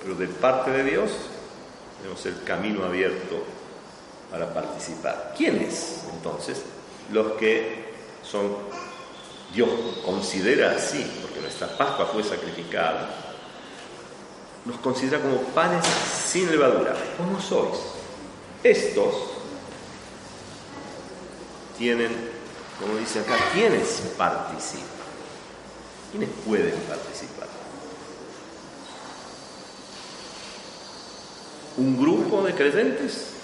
pero 0.00 0.14
de 0.14 0.28
parte 0.28 0.70
de 0.70 0.84
Dios 0.84 1.10
tenemos 2.00 2.24
el 2.26 2.44
camino 2.44 2.84
abierto 2.84 3.42
para 4.30 4.52
participar. 4.52 5.34
¿Quiénes 5.36 6.04
entonces? 6.12 6.62
Los 7.12 7.32
que 7.32 7.90
son, 8.22 8.56
Dios 9.54 9.68
considera 10.04 10.72
así, 10.72 11.04
porque 11.22 11.40
nuestra 11.40 11.76
Pascua 11.76 12.06
fue 12.06 12.22
sacrificada, 12.22 13.08
nos 14.64 14.76
considera 14.78 15.20
como 15.20 15.38
panes 15.54 15.84
sin 16.26 16.50
levadura. 16.50 16.94
¿Cómo 17.16 17.40
sois? 17.40 17.78
Estos 18.62 19.14
tienen, 21.76 22.14
como 22.78 22.96
dice 22.98 23.20
acá, 23.20 23.36
¿quiénes 23.54 24.02
participan? 24.16 24.86
¿Quiénes 26.10 26.28
pueden 26.46 26.78
participar? 26.80 27.48
Un 31.78 31.98
grupo 31.98 32.42
de 32.42 32.54
creyentes 32.54 33.39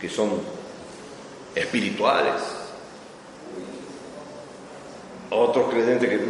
que 0.00 0.08
son 0.08 0.30
espirituales. 1.54 2.40
Otros 5.30 5.70
creyentes 5.70 6.08
que 6.08 6.20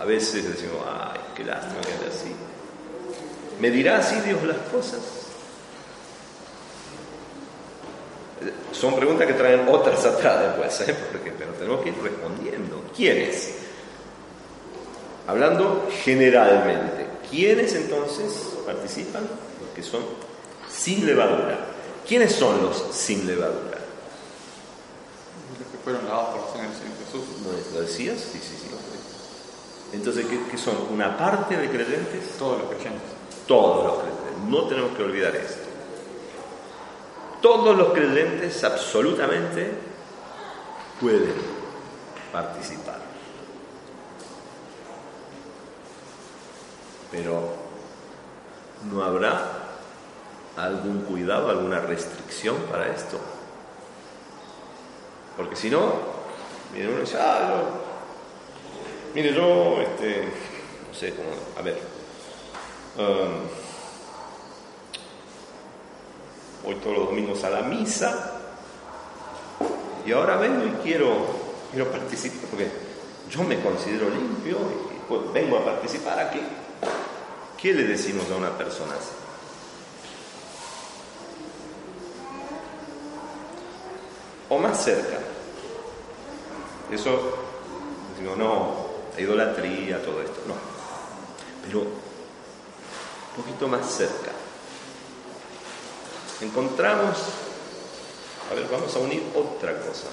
a 0.00 0.04
veces 0.04 0.48
decimos, 0.48 0.82
ay, 0.86 1.20
qué 1.34 1.44
lástima 1.44 1.80
que 1.80 2.06
es 2.06 2.14
así. 2.14 2.34
¿Me 3.60 3.70
dirá 3.70 3.98
así 3.98 4.20
Dios 4.20 4.42
las 4.44 4.58
cosas? 4.70 5.00
Son 8.72 8.94
preguntas 8.94 9.26
que 9.26 9.32
traen 9.32 9.66
otras 9.68 10.04
atrás 10.04 10.40
después, 10.42 10.88
¿eh? 10.88 10.96
Porque, 11.10 11.32
pero 11.32 11.52
tenemos 11.52 11.82
que 11.82 11.88
ir 11.88 11.96
respondiendo. 12.00 12.84
¿Quiénes? 12.94 13.54
Hablando 15.26 15.88
generalmente, 16.04 17.06
¿quiénes 17.28 17.74
entonces 17.74 18.56
participan? 18.64 19.22
Los 19.60 19.70
que 19.74 19.82
son 19.82 20.02
sin 20.70 21.04
levadura. 21.04 21.67
¿Quiénes 22.08 22.34
son 22.34 22.62
los 22.62 22.86
sin 22.90 23.26
levadura? 23.26 23.78
Los 25.58 25.68
que 25.70 25.78
fueron 25.84 26.06
lavados 26.06 26.30
por 26.30 26.40
la 26.40 26.52
sangre 26.52 26.68
del 26.68 26.78
Señor 26.78 26.96
Jesús. 27.04 27.74
¿Lo 27.74 27.80
decías? 27.82 28.18
Sí, 28.18 28.38
sí, 28.38 28.56
sí. 28.56 28.68
Entonces, 29.92 30.24
¿qué, 30.50 30.56
son? 30.56 30.74
¿Una 30.90 31.18
parte 31.18 31.56
de 31.56 31.68
creyentes? 31.68 32.36
Todos 32.38 32.60
los 32.60 32.68
creyentes. 32.68 33.10
Todos 33.46 33.84
los 33.84 33.98
creyentes. 33.98 34.48
No 34.48 34.66
tenemos 34.68 34.96
que 34.96 35.02
olvidar 35.02 35.36
esto. 35.36 35.68
Todos 37.42 37.76
los 37.76 37.92
creyentes 37.92 38.64
absolutamente 38.64 39.70
pueden 41.00 41.34
participar. 42.32 43.00
Pero 47.10 47.54
no 48.90 49.04
habrá 49.04 49.67
algún 50.58 51.02
cuidado, 51.02 51.50
alguna 51.50 51.80
restricción 51.80 52.56
para 52.70 52.88
esto. 52.88 53.18
Porque 55.36 55.56
si 55.56 55.70
no, 55.70 55.92
mire 56.72 56.88
uno 56.88 57.00
dice, 57.00 57.16
ah, 57.20 57.62
mire 59.14 59.32
yo, 59.32 59.80
este, 59.80 60.24
no 60.88 60.94
sé 60.94 61.14
cómo, 61.14 61.28
a 61.56 61.62
ver, 61.62 61.78
um, 62.96 63.46
voy 66.64 66.74
todos 66.76 66.98
los 66.98 67.06
domingos 67.06 67.44
a 67.44 67.50
la 67.50 67.62
misa 67.62 68.34
y 70.04 70.12
ahora 70.12 70.36
vengo 70.36 70.64
y 70.64 70.70
quiero, 70.82 71.08
quiero 71.70 71.90
participar, 71.90 72.48
porque 72.50 72.70
yo 73.30 73.44
me 73.44 73.60
considero 73.60 74.10
limpio 74.10 74.56
y 74.56 75.08
pues 75.08 75.32
vengo 75.32 75.58
a 75.58 75.64
participar 75.64 76.18
aquí. 76.18 76.40
¿Qué 77.60 77.74
le 77.74 77.84
decimos 77.84 78.24
a 78.30 78.36
una 78.36 78.56
persona 78.56 78.94
así? 78.94 79.27
O 84.48 84.58
más 84.58 84.84
cerca. 84.84 85.18
Eso, 86.90 87.34
digo, 88.18 88.34
no, 88.36 88.86
la 89.14 89.20
idolatría, 89.20 90.02
todo 90.02 90.22
esto, 90.22 90.40
no. 90.46 90.54
Pero 91.64 91.80
un 91.80 93.42
poquito 93.42 93.68
más 93.68 93.90
cerca. 93.90 94.32
Encontramos, 96.40 97.16
a 98.50 98.54
ver, 98.54 98.66
vamos 98.70 98.94
a 98.94 98.98
unir 99.00 99.22
otra 99.34 99.76
cosa. 99.80 100.06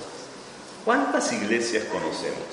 ¿Cuántas 0.83 1.31
iglesias 1.33 1.85
conocemos? 1.85 2.43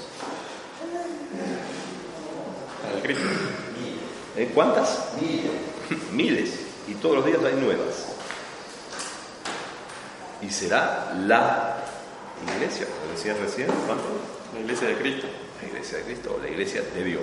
¿Eh? 4.36 4.50
¿Cuántas? 4.54 5.08
Miles. 5.20 5.50
Miles. 6.12 6.50
Y 6.88 6.94
todos 6.94 7.16
los 7.16 7.26
días 7.26 7.38
hay 7.44 7.54
nuevas 7.54 8.12
y 10.42 10.50
será 10.50 11.12
la 11.26 11.76
iglesia, 12.54 12.86
como 12.86 13.12
decías 13.12 13.38
recién, 13.38 13.68
¿cuánto? 13.86 14.04
La 14.52 14.60
iglesia 14.60 14.88
de 14.88 14.96
Cristo. 14.96 15.26
La 15.60 15.68
iglesia 15.68 15.98
de 15.98 16.04
Cristo, 16.04 16.38
la 16.42 16.48
iglesia 16.48 16.82
de 16.82 17.04
Dios. 17.04 17.22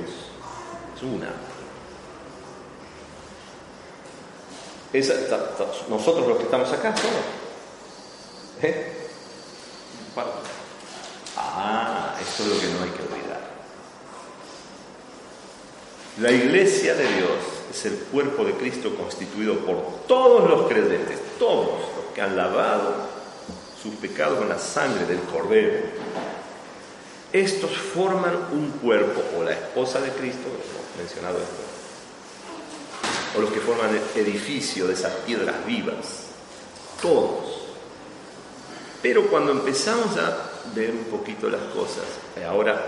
Es 0.96 1.04
una. 1.04 1.30
nosotros 5.90 6.28
los 6.28 6.38
que 6.38 6.44
estamos 6.44 6.72
acá 6.72 6.96
somos. 6.96 7.22
¿Eh? 8.62 8.96
Ah, 11.38 12.16
esto 12.22 12.44
es 12.44 12.50
lo 12.50 12.60
que 12.60 12.68
no 12.68 12.84
hay 12.84 12.90
que 12.90 13.04
olvidar. 13.04 13.50
La 16.20 16.32
iglesia 16.32 16.96
de 16.96 17.08
Dios 17.16 17.40
es 17.70 17.86
el 17.86 17.98
cuerpo 18.12 18.44
de 18.44 18.54
Cristo 18.54 18.96
constituido 18.96 19.60
por 19.60 20.06
todos 20.08 20.50
los 20.50 20.68
creyentes, 20.68 21.20
todos 21.38 21.80
los 21.96 22.14
que 22.14 22.22
han 22.22 22.36
lavado 22.36 23.09
sus 23.82 23.96
pecados 23.96 24.40
con 24.40 24.50
la 24.50 24.60
sangre 24.60 25.06
del 25.06 25.20
cordero. 25.22 25.86
Estos 27.32 27.72
forman 27.72 28.36
un 28.52 28.72
cuerpo, 28.82 29.22
o 29.38 29.44
la 29.44 29.52
esposa 29.52 30.02
de 30.02 30.10
Cristo, 30.10 30.48
hemos 30.48 30.98
mencionado 30.98 31.38
esto, 31.38 31.64
o 33.38 33.42
los 33.42 33.52
que 33.52 33.60
forman 33.60 33.92
el 34.16 34.22
edificio 34.22 34.88
de 34.88 34.94
esas 34.94 35.14
piedras 35.26 35.66
vivas, 35.66 36.26
todos. 37.02 37.60
Pero 39.02 39.28
cuando 39.28 39.52
empezamos 39.52 40.18
a 40.18 40.50
ver 40.76 40.92
un 40.92 41.06
poquito 41.06 41.50
las 41.50 41.62
cosas, 41.74 42.06
ahora 42.48 42.84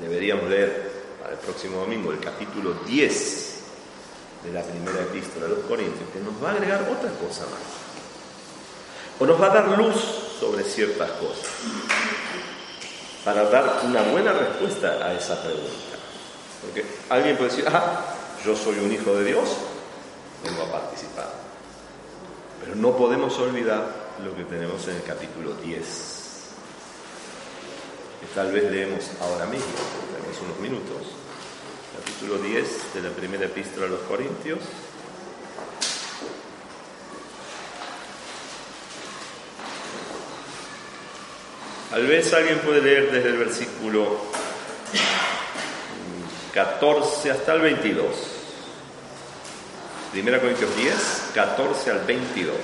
deberíamos 0.00 0.48
leer 0.48 0.90
para 1.20 1.32
el 1.32 1.38
próximo 1.38 1.78
domingo 1.78 2.12
el 2.12 2.20
capítulo 2.20 2.74
10 2.86 3.54
de 4.44 4.52
la 4.52 4.62
primera 4.62 5.00
epístola 5.00 5.46
de 5.46 5.54
los 5.56 5.64
Corintios, 5.64 6.08
que 6.12 6.20
nos 6.20 6.42
va 6.42 6.50
a 6.50 6.52
agregar 6.52 6.82
otra 6.82 7.10
cosa 7.12 7.46
más 7.46 7.89
o 9.20 9.26
nos 9.26 9.40
va 9.40 9.46
a 9.46 9.54
dar 9.54 9.78
luz 9.78 9.96
sobre 10.40 10.64
ciertas 10.64 11.10
cosas 11.12 11.46
para 13.24 13.44
dar 13.44 13.82
una 13.84 14.02
buena 14.02 14.32
respuesta 14.32 14.98
a 15.04 15.12
esa 15.12 15.40
pregunta. 15.42 15.96
Porque 16.62 16.84
alguien 17.10 17.36
puede 17.36 17.50
decir, 17.50 17.66
ah, 17.68 18.02
yo 18.44 18.56
soy 18.56 18.78
un 18.78 18.90
hijo 18.90 19.14
de 19.14 19.24
Dios, 19.24 19.48
vengo 20.42 20.62
a 20.62 20.72
participar. 20.72 21.30
Pero 22.60 22.74
no 22.76 22.96
podemos 22.96 23.38
olvidar 23.38 23.84
lo 24.24 24.34
que 24.34 24.44
tenemos 24.44 24.86
en 24.88 24.96
el 24.96 25.02
capítulo 25.02 25.54
10, 25.54 25.84
que 28.20 28.26
tal 28.34 28.52
vez 28.52 28.70
leemos 28.70 29.04
ahora 29.20 29.46
mismo, 29.46 29.66
tenemos 30.14 30.40
unos 30.42 30.58
minutos. 30.60 30.96
Capítulo 31.96 32.38
10 32.38 32.94
de 32.94 33.02
la 33.02 33.10
primera 33.10 33.44
epístola 33.44 33.86
a 33.86 33.90
los 33.90 34.00
Corintios. 34.00 34.60
Tal 41.90 42.06
vez 42.06 42.32
alguien 42.32 42.60
puede 42.60 42.82
leer 42.82 43.10
desde 43.10 43.30
el 43.30 43.38
versículo 43.38 44.16
14 46.54 47.32
hasta 47.32 47.54
el 47.54 47.62
22. 47.62 48.06
Primera 50.12 50.40
Corintios 50.40 50.76
10, 50.76 50.94
14 51.34 51.90
al 51.90 51.98
22. 52.04 52.56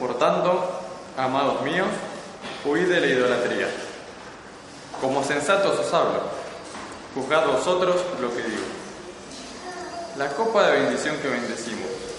Por 0.00 0.18
tanto, 0.18 0.80
amados 1.16 1.62
míos, 1.62 1.86
huid 2.64 2.88
de 2.88 3.00
la 3.00 3.06
idolatría. 3.06 3.68
Como 5.00 5.22
sensatos 5.22 5.78
os 5.78 5.94
hablo, 5.94 6.22
juzgad 7.14 7.46
vosotros 7.46 8.02
lo 8.20 8.34
que 8.34 8.42
digo. 8.42 8.66
La 10.16 10.26
copa 10.30 10.66
de 10.66 10.80
bendición 10.80 11.16
que 11.18 11.28
bendecimos 11.28 12.17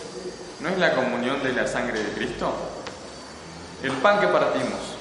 ¿No 0.60 0.68
es 0.68 0.78
la 0.78 0.94
comunión 0.94 1.42
de 1.42 1.54
la 1.54 1.66
sangre 1.66 2.04
de 2.04 2.12
Cristo? 2.12 2.54
¿El 3.82 3.94
pan 3.94 4.20
que 4.20 4.28
partimos 4.28 4.98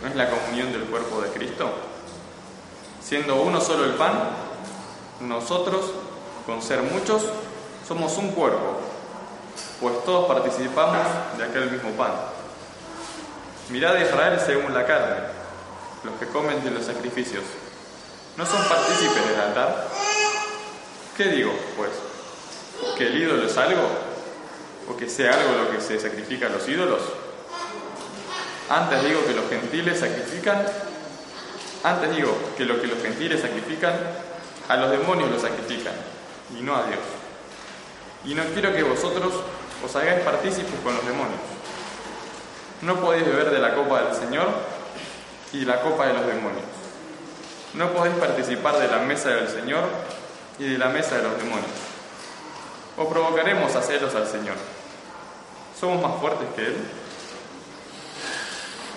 no 0.00 0.08
es 0.08 0.16
la 0.16 0.30
comunión 0.30 0.72
del 0.72 0.84
cuerpo 0.84 1.20
de 1.20 1.28
Cristo? 1.28 1.70
Siendo 3.02 3.42
uno 3.42 3.60
solo 3.60 3.84
el 3.84 3.92
pan, 3.92 4.14
nosotros, 5.20 5.90
con 6.46 6.62
ser 6.62 6.80
muchos, 6.80 7.24
somos 7.86 8.16
un 8.16 8.30
cuerpo, 8.30 8.80
pues 9.82 10.02
todos 10.04 10.28
participamos 10.28 11.06
de 11.36 11.44
aquel 11.44 11.70
mismo 11.70 11.90
pan. 11.90 12.12
Mirad 13.68 13.98
Israel 13.98 14.40
según 14.44 14.72
la 14.72 14.86
carne, 14.86 15.16
los 16.04 16.14
que 16.14 16.26
comen 16.26 16.64
de 16.64 16.70
los 16.70 16.86
sacrificios. 16.86 17.44
¿No 18.38 18.46
son 18.46 18.66
partícipes 18.66 19.28
del 19.28 19.40
altar? 19.40 19.88
¿Qué 21.18 21.24
digo, 21.24 21.52
pues? 21.76 21.90
¿Que 22.96 23.08
el 23.08 23.22
ídolo 23.22 23.46
es 23.46 23.56
algo? 23.58 24.05
O 24.88 24.96
que 24.96 25.08
sea 25.08 25.32
algo 25.32 25.64
lo 25.64 25.70
que 25.70 25.80
se 25.80 25.98
sacrifica 25.98 26.46
a 26.46 26.50
los 26.50 26.68
ídolos? 26.68 27.02
Antes 28.68 29.04
digo 29.04 29.24
que 29.24 29.32
los 29.32 29.48
gentiles 29.48 30.00
sacrifican, 30.00 30.66
antes 31.84 32.16
digo 32.16 32.36
que 32.56 32.64
lo 32.64 32.80
que 32.80 32.88
los 32.88 33.00
gentiles 33.00 33.40
sacrifican, 33.40 33.94
a 34.68 34.76
los 34.76 34.90
demonios 34.90 35.30
los 35.30 35.42
sacrifican, 35.42 35.94
y 36.58 36.62
no 36.62 36.74
a 36.74 36.82
Dios. 36.84 36.98
Y 38.24 38.34
no 38.34 38.42
quiero 38.52 38.74
que 38.74 38.82
vosotros 38.82 39.32
os 39.84 39.96
hagáis 39.96 40.20
partícipes 40.22 40.74
con 40.82 40.94
los 40.94 41.06
demonios. 41.06 41.38
No 42.82 43.00
podéis 43.00 43.24
beber 43.24 43.50
de 43.50 43.60
la 43.60 43.74
copa 43.74 44.02
del 44.02 44.14
Señor 44.16 44.48
y 45.52 45.64
la 45.64 45.80
copa 45.80 46.06
de 46.06 46.14
los 46.14 46.26
demonios. 46.26 46.64
No 47.74 47.92
podéis 47.92 48.16
participar 48.16 48.78
de 48.78 48.88
la 48.88 48.98
mesa 48.98 49.28
del 49.28 49.48
Señor 49.48 49.84
y 50.58 50.72
de 50.72 50.78
la 50.78 50.88
mesa 50.88 51.18
de 51.18 51.22
los 51.22 51.38
demonios. 51.38 51.70
O 52.96 53.08
provocaremos 53.08 53.74
a 53.76 53.82
celos 53.82 54.14
al 54.14 54.26
Señor. 54.26 54.56
¿Somos 55.78 56.02
más 56.02 56.20
fuertes 56.20 56.48
que 56.56 56.66
Él? 56.66 56.76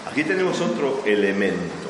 Aquí 0.10 0.24
tenemos 0.24 0.60
otro 0.62 1.04
elemento 1.06 1.90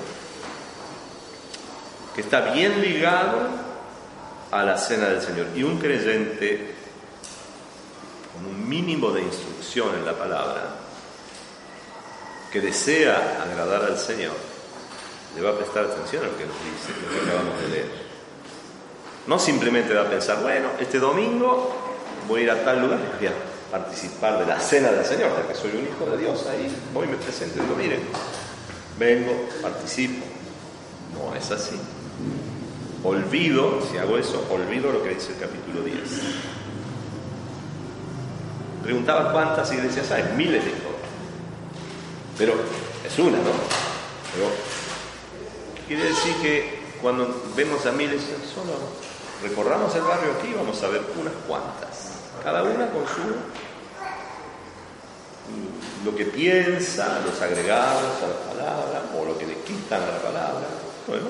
que 2.16 2.22
está 2.22 2.52
bien 2.52 2.82
ligado 2.82 3.48
a 4.52 4.64
la 4.64 4.78
cena 4.78 5.08
del 5.10 5.22
Señor. 5.22 5.48
Y 5.56 5.64
un 5.64 5.78
creyente 5.78 6.76
con 8.34 8.46
un 8.46 8.68
mínimo 8.68 9.12
de 9.12 9.22
instrucción 9.22 9.96
en 9.96 10.06
la 10.06 10.14
palabra, 10.14 10.76
que 12.52 12.62
desea 12.62 13.44
agradar 13.44 13.84
al 13.84 13.98
Señor, 13.98 14.34
le 15.36 15.42
va 15.42 15.52
a 15.52 15.54
prestar 15.54 15.86
atención 15.86 16.24
a 16.24 16.28
lo 16.28 16.38
que 16.38 16.46
nos 16.46 16.56
dice, 16.64 17.00
lo 17.06 17.14
que 17.14 17.30
acabamos 17.30 17.62
de 17.62 17.68
leer. 17.68 18.10
No 19.28 19.38
simplemente 19.38 19.94
va 19.94 20.02
a 20.02 20.10
pensar, 20.10 20.42
bueno, 20.42 20.70
este 20.80 20.98
domingo 21.00 21.72
voy 22.28 22.42
a 22.42 22.44
ir 22.46 22.52
a 22.52 22.64
tal 22.64 22.82
lugar 22.82 23.00
y 23.00 23.18
participar 23.72 24.40
de 24.40 24.46
la 24.46 24.60
cena 24.60 24.92
del 24.92 25.06
Señor, 25.06 25.32
ya 25.36 25.48
que 25.48 25.56
soy 25.56 25.72
un 25.72 25.88
hijo 25.88 26.10
de 26.10 26.18
Dios, 26.18 26.46
ahí 26.48 26.76
voy 26.94 27.08
me 27.08 27.18
presento 27.18 27.60
y 27.60 27.62
digo, 27.62 27.76
miren, 27.76 28.02
vengo, 28.98 29.32
participo. 29.62 30.26
No 31.14 31.36
es 31.36 31.52
así. 31.52 31.80
Olvido, 33.04 33.80
si 33.90 33.98
hago 33.98 34.18
eso, 34.18 34.46
olvido 34.52 34.92
lo 34.92 35.04
que 35.04 35.16
dice 35.16 35.34
el 35.34 35.40
capítulo 35.40 35.84
10. 35.84 35.98
Preguntaba 38.84 39.32
cuántas 39.32 39.72
iglesias 39.72 40.12
hay, 40.12 40.24
miles 40.36 40.64
de 40.64 40.72
hijos. 40.72 40.82
Pero 42.38 42.54
es 43.06 43.20
una, 43.20 43.38
¿no? 43.38 43.52
Pero 44.34 44.50
quiere 45.88 46.06
decir 46.06 46.34
que 46.42 46.80
cuando 47.02 47.44
vemos 47.56 47.86
a 47.86 47.92
miles, 47.92 48.22
solo 48.54 48.74
recorramos 49.44 49.94
el 49.96 50.02
barrio 50.02 50.34
aquí, 50.38 50.54
vamos 50.56 50.82
a 50.84 50.88
ver 50.90 51.02
unas 51.20 51.34
cuantas 51.48 52.09
cada 52.44 52.64
una 52.64 52.90
con 52.90 53.06
su 53.06 53.22
lo 56.06 56.16
que 56.16 56.26
piensa, 56.26 57.20
los 57.26 57.42
agregados 57.42 58.24
a 58.24 58.28
la 58.28 58.54
palabra, 58.54 59.02
o 59.18 59.26
lo 59.26 59.38
que 59.38 59.46
le 59.48 59.56
quitan 59.62 60.02
a 60.04 60.12
la 60.12 60.20
palabra. 60.20 60.68
Bueno. 61.08 61.26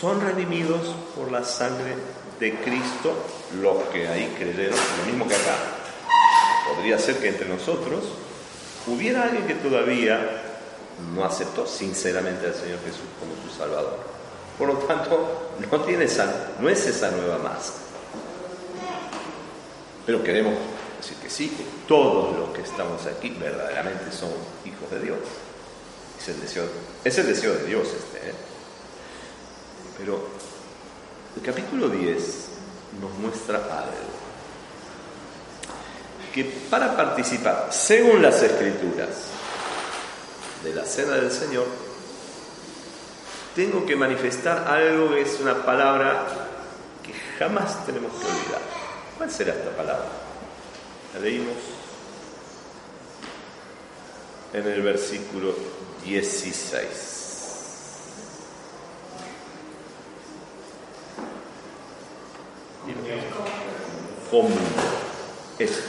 Son 0.00 0.18
redimidos 0.18 0.94
por 1.14 1.30
la 1.30 1.44
sangre 1.44 1.94
de 2.38 2.54
Cristo 2.60 3.12
los 3.60 3.82
que 3.92 4.08
ahí 4.08 4.34
creyeron, 4.38 4.78
lo 4.98 5.04
mismo 5.04 5.28
que 5.28 5.34
acá. 5.34 5.56
Podría 6.74 6.98
ser 6.98 7.18
que 7.18 7.28
entre 7.28 7.46
nosotros 7.46 8.04
hubiera 8.86 9.24
alguien 9.24 9.46
que 9.46 9.56
todavía 9.56 10.42
no 11.14 11.24
aceptó 11.24 11.66
sinceramente 11.66 12.46
al 12.46 12.54
Señor 12.54 12.78
Jesús 12.82 13.02
como 13.18 13.34
su 13.46 13.54
Salvador. 13.58 13.98
Por 14.58 14.68
lo 14.68 14.74
tanto, 14.78 15.50
no, 15.70 15.80
tiene 15.82 16.04
esa, 16.04 16.52
no 16.60 16.68
es 16.70 16.86
esa 16.86 17.10
nueva 17.10 17.36
masa. 17.38 17.74
Pero 20.06 20.22
queremos 20.22 20.54
decir 20.98 21.16
que 21.18 21.30
sí, 21.30 21.48
que 21.48 21.64
todos 21.86 22.36
los 22.36 22.50
que 22.50 22.62
estamos 22.62 23.06
aquí 23.06 23.30
verdaderamente 23.30 24.12
somos 24.12 24.38
hijos 24.64 24.90
de 24.90 25.00
Dios. 25.00 25.18
Es 26.20 26.28
el 26.28 26.40
deseo, 26.40 26.64
es 27.04 27.18
el 27.18 27.26
deseo 27.26 27.54
de 27.54 27.64
Dios 27.64 27.88
este. 27.88 28.30
¿eh? 28.30 28.34
Pero 29.98 30.28
el 31.36 31.42
capítulo 31.42 31.88
10 31.88 32.48
nos 33.00 33.12
muestra 33.18 33.58
algo. 33.58 34.20
Que 36.34 36.44
para 36.44 36.96
participar, 36.96 37.68
según 37.70 38.22
las 38.22 38.42
escrituras, 38.42 39.08
de 40.62 40.74
la 40.74 40.84
cena 40.84 41.14
del 41.14 41.30
Señor, 41.30 41.66
tengo 43.54 43.84
que 43.84 43.96
manifestar 43.96 44.68
algo 44.68 45.14
que 45.14 45.22
es 45.22 45.40
una 45.40 45.64
palabra 45.64 46.26
que 47.02 47.12
jamás 47.38 47.84
tenemos 47.86 48.12
que 48.12 48.26
olvidar. 48.26 48.69
¿Cuál 49.20 49.30
será 49.30 49.52
esta 49.52 49.76
palabra? 49.76 50.08
La 51.12 51.20
leímos 51.20 51.58
en 54.54 54.66
el 54.66 54.80
versículo 54.80 55.54
16. 56.02 56.86
Comunión. 64.30 64.58
Eso. 65.58 65.82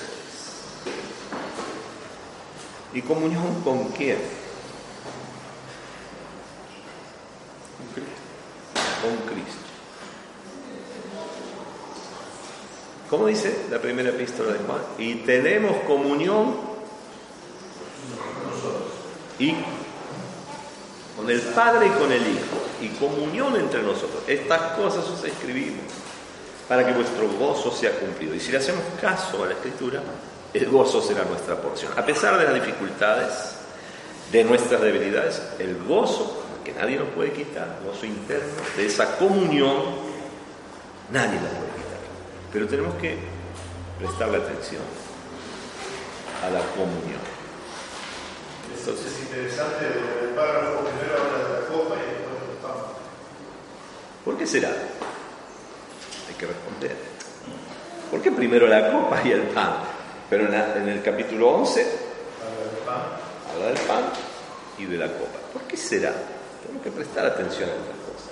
¿Y 2.94 3.02
comunión 3.02 3.62
con 3.64 3.88
quién? 3.94 4.18
Con 7.78 7.88
Cristo. 7.94 8.12
Con 9.02 9.16
Cristo. 9.34 9.72
¿Cómo 13.12 13.28
dice 13.28 13.66
la 13.70 13.78
primera 13.78 14.08
epístola 14.08 14.54
de 14.54 14.60
Juan? 14.60 14.80
Y 14.98 15.16
tenemos 15.16 15.84
comunión 15.84 16.56
y 19.38 19.54
con 21.18 21.30
el 21.30 21.42
Padre 21.42 21.88
y 21.88 21.90
con 21.90 22.10
el 22.10 22.22
Hijo, 22.22 22.62
y 22.82 22.88
comunión 22.98 23.58
entre 23.58 23.84
nosotros. 23.84 24.24
Estas 24.28 24.62
cosas 24.78 25.04
os 25.10 25.22
escribimos 25.26 25.84
para 26.70 26.86
que 26.86 26.94
vuestro 26.94 27.28
gozo 27.38 27.70
sea 27.70 27.92
cumplido. 28.00 28.34
Y 28.34 28.40
si 28.40 28.50
le 28.50 28.60
hacemos 28.60 28.82
caso 29.02 29.44
a 29.44 29.48
la 29.48 29.54
Escritura, 29.56 30.02
el 30.54 30.70
gozo 30.70 31.02
será 31.02 31.26
nuestra 31.26 31.62
porción. 31.62 31.92
A 31.98 32.06
pesar 32.06 32.38
de 32.38 32.46
las 32.46 32.54
dificultades, 32.54 33.56
de 34.32 34.46
nuestras 34.46 34.80
debilidades, 34.80 35.42
el 35.60 35.84
gozo, 35.84 36.46
que 36.64 36.72
nadie 36.72 36.96
nos 36.96 37.10
puede 37.10 37.34
quitar, 37.34 37.80
el 37.82 37.92
gozo 37.92 38.06
interno, 38.06 38.54
de 38.78 38.86
esa 38.86 39.18
comunión, 39.18 39.76
nadie 41.12 41.36
la 41.36 41.50
puede 41.50 41.71
pero 42.52 42.68
tenemos 42.68 42.96
que 42.96 43.18
prestarle 44.00 44.38
atención 44.38 44.82
a 46.44 46.50
la 46.50 46.60
comunión. 46.76 47.22
Entonces, 48.78 49.06
es 49.14 49.20
interesante 49.22 49.86
el 50.24 50.30
párrafo 50.30 50.86
primero 50.86 51.22
habla 51.22 51.38
de 51.48 51.62
la 51.62 51.68
copa 51.68 51.96
y 51.96 52.00
después 52.00 52.48
del 52.48 52.58
pan. 52.62 52.78
¿Por 54.26 54.38
qué 54.38 54.48
será? 54.48 54.70
Hay 54.70 56.34
que 56.38 56.48
responder. 56.48 56.96
¿Por 58.10 58.22
qué 58.22 58.32
primero 58.32 58.68
la 58.68 58.92
copa 58.92 59.22
y 59.24 59.32
el 59.32 59.44
pan? 59.44 59.76
Pero 60.30 60.48
en, 60.48 60.90
el 60.90 61.02
capítulo 61.04 61.50
11 61.50 61.86
habla 63.54 63.68
del 63.68 63.80
pan 63.86 64.04
y 64.78 64.86
de 64.86 64.98
la 64.98 65.08
copa. 65.08 65.40
¿Por 65.54 65.62
qué 65.64 65.78
será? 65.78 66.14
Tenemos 66.62 66.84
que 66.84 66.92
prestar 66.92 67.26
atención 67.26 67.70
a 67.70 67.74
estas 67.74 67.96
cosas. 67.96 68.32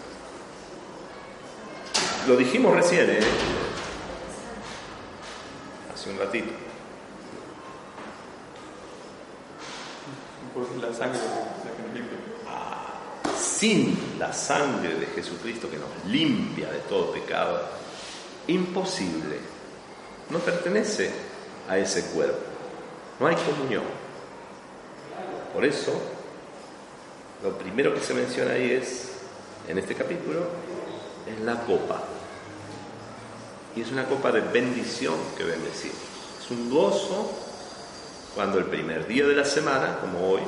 Lo 2.28 2.36
dijimos 2.36 2.76
recién, 2.76 3.10
¿eh? 3.10 3.20
Hace 6.00 6.10
un 6.12 6.18
ratito. 6.18 6.54
la 10.82 10.94
sangre 10.94 11.20
que 11.20 12.00
nos 12.00 12.08
ah, 12.48 13.00
sin 13.38 14.18
la 14.18 14.32
sangre 14.34 14.96
de 14.96 15.06
Jesucristo 15.08 15.70
que 15.70 15.78
nos 15.78 15.90
limpia 16.06 16.72
de 16.72 16.80
todo 16.80 17.12
pecado, 17.12 17.62
imposible. 18.48 19.38
No 20.30 20.40
pertenece 20.40 21.12
a 21.68 21.78
ese 21.78 22.06
cuerpo. 22.12 22.40
No 23.20 23.28
hay 23.28 23.36
comunión. 23.36 23.84
Por 25.54 25.66
eso, 25.66 25.94
lo 27.44 27.58
primero 27.58 27.94
que 27.94 28.02
se 28.02 28.14
menciona 28.14 28.54
ahí 28.54 28.72
es, 28.72 29.12
en 29.68 29.78
este 29.78 29.96
capítulo, 29.96 30.48
es 31.28 31.42
la 31.42 31.62
copa. 31.66 32.04
Y 33.76 33.82
es 33.82 33.92
una 33.92 34.06
copa 34.06 34.32
de 34.32 34.42
bendición 34.42 35.16
que 35.38 35.44
bendecimos. 35.44 35.98
Es 36.44 36.52
un 36.52 36.70
gozo 36.70 37.32
cuando 38.36 38.58
el 38.58 38.66
primer 38.66 39.08
día 39.08 39.26
de 39.26 39.36
la 39.36 39.46
semana, 39.46 39.98
como 40.02 40.32
hoy, 40.32 40.42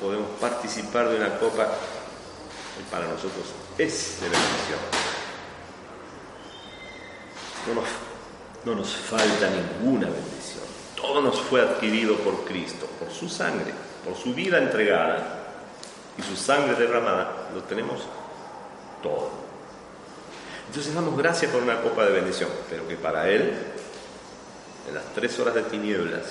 podemos 0.00 0.28
participar 0.40 1.08
de 1.08 1.16
una 1.16 1.38
copa 1.38 1.64
que 1.64 2.82
para 2.90 3.06
nosotros 3.06 3.46
es 3.78 4.20
de 4.20 4.28
bendición. 4.28 4.78
No 7.66 7.74
nos, 7.74 7.84
no 8.64 8.74
nos 8.74 8.96
falta 8.96 9.50
ninguna 9.50 10.06
bendición. 10.06 10.64
Todo 10.94 11.20
nos 11.20 11.40
fue 11.40 11.62
adquirido 11.62 12.16
por 12.16 12.44
Cristo, 12.44 12.86
por 12.98 13.10
su 13.10 13.28
sangre, 13.28 13.72
por 14.04 14.16
su 14.16 14.34
vida 14.34 14.58
entregada 14.58 15.46
y 16.18 16.22
su 16.22 16.36
sangre 16.36 16.74
derramada. 16.74 17.48
Lo 17.54 17.62
tenemos 17.62 18.00
todo. 19.02 19.45
Entonces 20.68 20.94
damos 20.94 21.16
gracias 21.16 21.50
por 21.52 21.62
una 21.62 21.80
copa 21.80 22.04
de 22.04 22.12
bendición, 22.12 22.50
pero 22.68 22.86
que 22.86 22.96
para 22.96 23.28
Él, 23.28 23.54
en 24.88 24.94
las 24.94 25.04
tres 25.14 25.38
horas 25.38 25.54
de 25.54 25.62
tinieblas, 25.62 26.24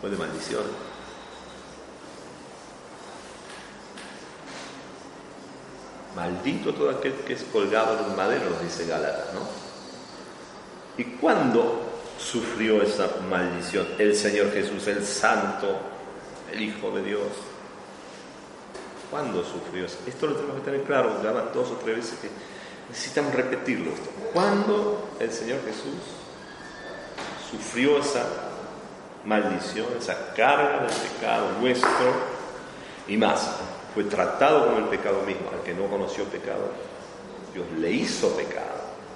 fue 0.00 0.10
de 0.10 0.16
maldición. 0.16 0.62
Maldito 6.14 6.72
todo 6.72 6.90
aquel 6.90 7.12
que 7.12 7.32
es 7.32 7.42
colgado 7.44 7.98
en 7.98 8.10
un 8.10 8.16
madero, 8.16 8.48
nos 8.50 8.62
dice 8.62 8.86
Gálatas, 8.86 9.34
¿no? 9.34 9.40
¿Y 10.96 11.04
cuándo 11.16 11.82
sufrió 12.18 12.80
esa 12.82 13.08
maldición 13.28 13.86
el 13.98 14.14
Señor 14.14 14.52
Jesús, 14.52 14.86
el 14.86 15.04
Santo, 15.04 15.76
el 16.52 16.62
Hijo 16.62 16.92
de 16.92 17.02
Dios? 17.02 17.28
¿Cuándo 19.10 19.42
sufrió? 19.42 19.86
Esto 19.86 20.26
lo 20.28 20.34
tenemos 20.36 20.56
que 20.56 20.64
tener 20.64 20.82
claro, 20.84 21.20
ya 21.22 21.32
dos 21.32 21.70
o 21.70 21.74
tres 21.82 21.96
veces 21.96 22.18
que 22.20 22.53
necesitamos 22.88 23.34
repetirlo 23.34 23.92
esto. 23.92 24.10
¿Cuándo 24.32 25.08
el 25.20 25.32
Señor 25.32 25.60
Jesús 25.64 25.94
sufrió 27.50 27.98
esa 27.98 28.24
maldición, 29.24 29.86
esa 29.98 30.34
carga 30.34 30.86
del 30.86 31.10
pecado 31.10 31.52
nuestro 31.60 32.12
y 33.08 33.16
más? 33.16 33.56
Fue 33.94 34.04
tratado 34.04 34.66
con 34.66 34.82
el 34.82 34.88
pecado 34.88 35.22
mismo. 35.22 35.50
Al 35.52 35.62
que 35.62 35.72
no 35.72 35.86
conoció 35.86 36.24
pecado, 36.24 36.72
Dios 37.52 37.66
le 37.78 37.92
hizo 37.92 38.36
pecado 38.36 38.74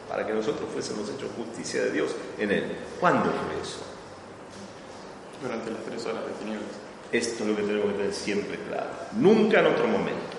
para 0.08 0.26
que 0.26 0.32
nosotros 0.32 0.68
fuésemos 0.72 1.08
hechos 1.10 1.30
justicia 1.36 1.82
de 1.82 1.90
Dios 1.90 2.14
en 2.38 2.50
él. 2.50 2.76
¿Cuándo 2.98 3.24
fue 3.24 3.60
eso? 3.60 3.80
Durante 5.42 5.70
las 5.70 5.82
tres 5.82 6.06
horas 6.06 6.24
de 6.24 6.32
tinieblas. 6.32 6.70
Esto 7.12 7.42
es 7.42 7.50
lo 7.50 7.56
que 7.56 7.62
tenemos 7.62 7.86
que 7.92 7.98
tener 7.98 8.14
siempre 8.14 8.58
claro. 8.68 8.90
Nunca 9.12 9.60
en 9.60 9.66
otro 9.66 9.86
momento. 9.88 10.37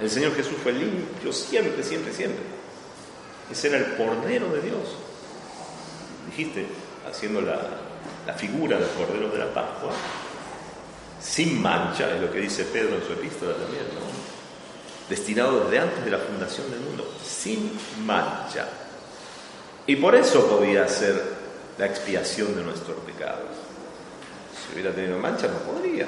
El 0.00 0.10
Señor 0.10 0.34
Jesús 0.34 0.56
fue 0.62 0.72
limpio 0.72 1.32
siempre, 1.32 1.82
siempre, 1.82 2.12
siempre. 2.12 2.42
Ese 3.50 3.68
era 3.68 3.78
el 3.78 3.96
Cordero 3.96 4.52
de 4.52 4.60
Dios. 4.60 4.96
Dijiste, 6.30 6.66
haciendo 7.08 7.40
la, 7.40 7.60
la 8.26 8.34
figura 8.34 8.78
del 8.78 8.90
Cordero 8.90 9.30
de 9.30 9.38
la 9.38 9.54
Pascua, 9.54 9.92
sin 11.20 11.62
mancha, 11.62 12.14
es 12.14 12.20
lo 12.20 12.30
que 12.30 12.40
dice 12.40 12.64
Pedro 12.64 12.96
en 12.96 13.02
su 13.02 13.12
epístola 13.12 13.54
también, 13.54 13.84
¿no? 13.94 14.36
destinado 15.08 15.60
desde 15.60 15.78
antes 15.78 16.04
de 16.04 16.10
la 16.10 16.18
fundación 16.18 16.70
del 16.70 16.80
mundo, 16.80 17.08
sin 17.24 17.72
mancha. 18.04 18.66
Y 19.86 19.96
por 19.96 20.14
eso 20.14 20.48
podía 20.48 20.86
ser 20.88 21.22
la 21.78 21.86
expiación 21.86 22.56
de 22.56 22.62
nuestros 22.62 22.96
pecados. 23.00 23.50
Si 24.52 24.74
hubiera 24.74 24.94
tenido 24.94 25.18
mancha, 25.18 25.46
no 25.46 25.58
podría 25.58 26.06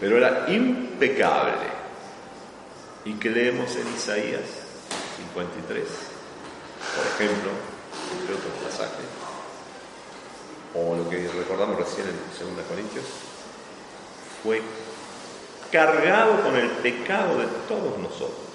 pero 0.00 0.18
era 0.18 0.46
impecable. 0.48 1.76
¿Y 3.04 3.14
que 3.14 3.30
leemos 3.30 3.74
en 3.76 3.86
Isaías 3.94 4.42
53? 5.16 5.84
Por 6.96 7.06
ejemplo, 7.24 7.50
entre 8.18 8.34
otros 8.34 8.52
pasajes, 8.64 9.06
o 10.74 10.96
lo 10.96 11.08
que 11.08 11.28
recordamos 11.28 11.78
recién 11.78 12.06
en 12.08 12.56
2 12.56 12.66
Corintios, 12.66 13.04
fue 14.42 14.60
cargado 15.70 16.42
con 16.42 16.56
el 16.56 16.68
pecado 16.68 17.38
de 17.38 17.46
todos 17.68 17.98
nosotros, 17.98 18.46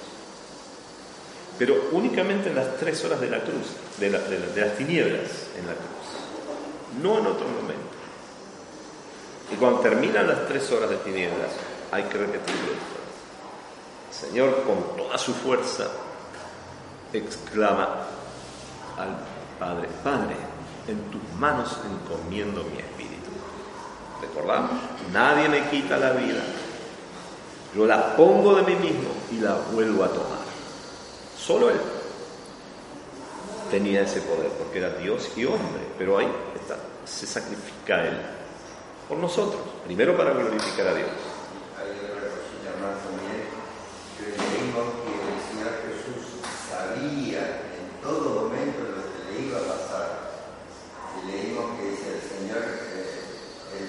pero 1.57 1.89
únicamente 1.91 2.49
en 2.49 2.55
las 2.55 2.77
tres 2.77 3.03
horas 3.05 3.21
de 3.21 3.29
la 3.29 3.39
cruz, 3.39 3.75
de 3.99 4.09
las 4.09 4.77
tinieblas 4.77 5.29
en 5.57 5.67
la 5.67 5.73
cruz, 5.73 7.01
no 7.01 7.19
en 7.19 7.27
otro 7.27 7.47
momento. 7.47 7.90
Y 9.51 9.55
cuando 9.55 9.79
terminan 9.79 10.27
las 10.27 10.47
tres 10.47 10.71
horas 10.71 10.89
de 10.89 10.97
tinieblas, 10.97 11.49
hay 11.91 12.03
que 12.03 12.17
repetirlo. 12.17 12.71
El 14.09 14.15
Señor, 14.15 14.63
con 14.63 14.97
toda 14.97 15.17
su 15.17 15.33
fuerza, 15.33 15.87
exclama 17.11 17.89
al 18.97 19.17
Padre, 19.59 19.89
Padre, 20.03 20.35
en 20.87 20.99
tus 21.11 21.21
manos 21.37 21.77
encomiendo 21.85 22.63
mi 22.63 22.79
espíritu. 22.79 23.29
¿Recordamos? 24.21 24.71
Nadie 25.11 25.49
me 25.49 25.69
quita 25.69 25.97
la 25.97 26.11
vida. 26.11 26.41
Yo 27.75 27.85
la 27.85 28.15
pongo 28.15 28.55
de 28.55 28.63
mí 28.63 28.75
mismo 28.75 29.09
y 29.31 29.39
la 29.39 29.55
vuelvo 29.71 30.03
a 30.03 30.07
tomar. 30.07 30.39
Solo 31.37 31.69
Él 31.69 31.79
tenía 33.69 34.01
ese 34.01 34.21
poder, 34.21 34.49
porque 34.49 34.79
era 34.79 34.89
Dios 34.89 35.29
y 35.35 35.45
hombre, 35.45 35.81
pero 35.97 36.17
ahí 36.17 36.27
se 37.05 37.25
sacrifica 37.25 38.05
Él 38.05 38.40
por 39.07 39.17
nosotros, 39.17 39.61
primero 39.85 40.15
para 40.15 40.31
glorificar 40.31 40.87
a 40.87 40.93
Dios. 40.95 41.09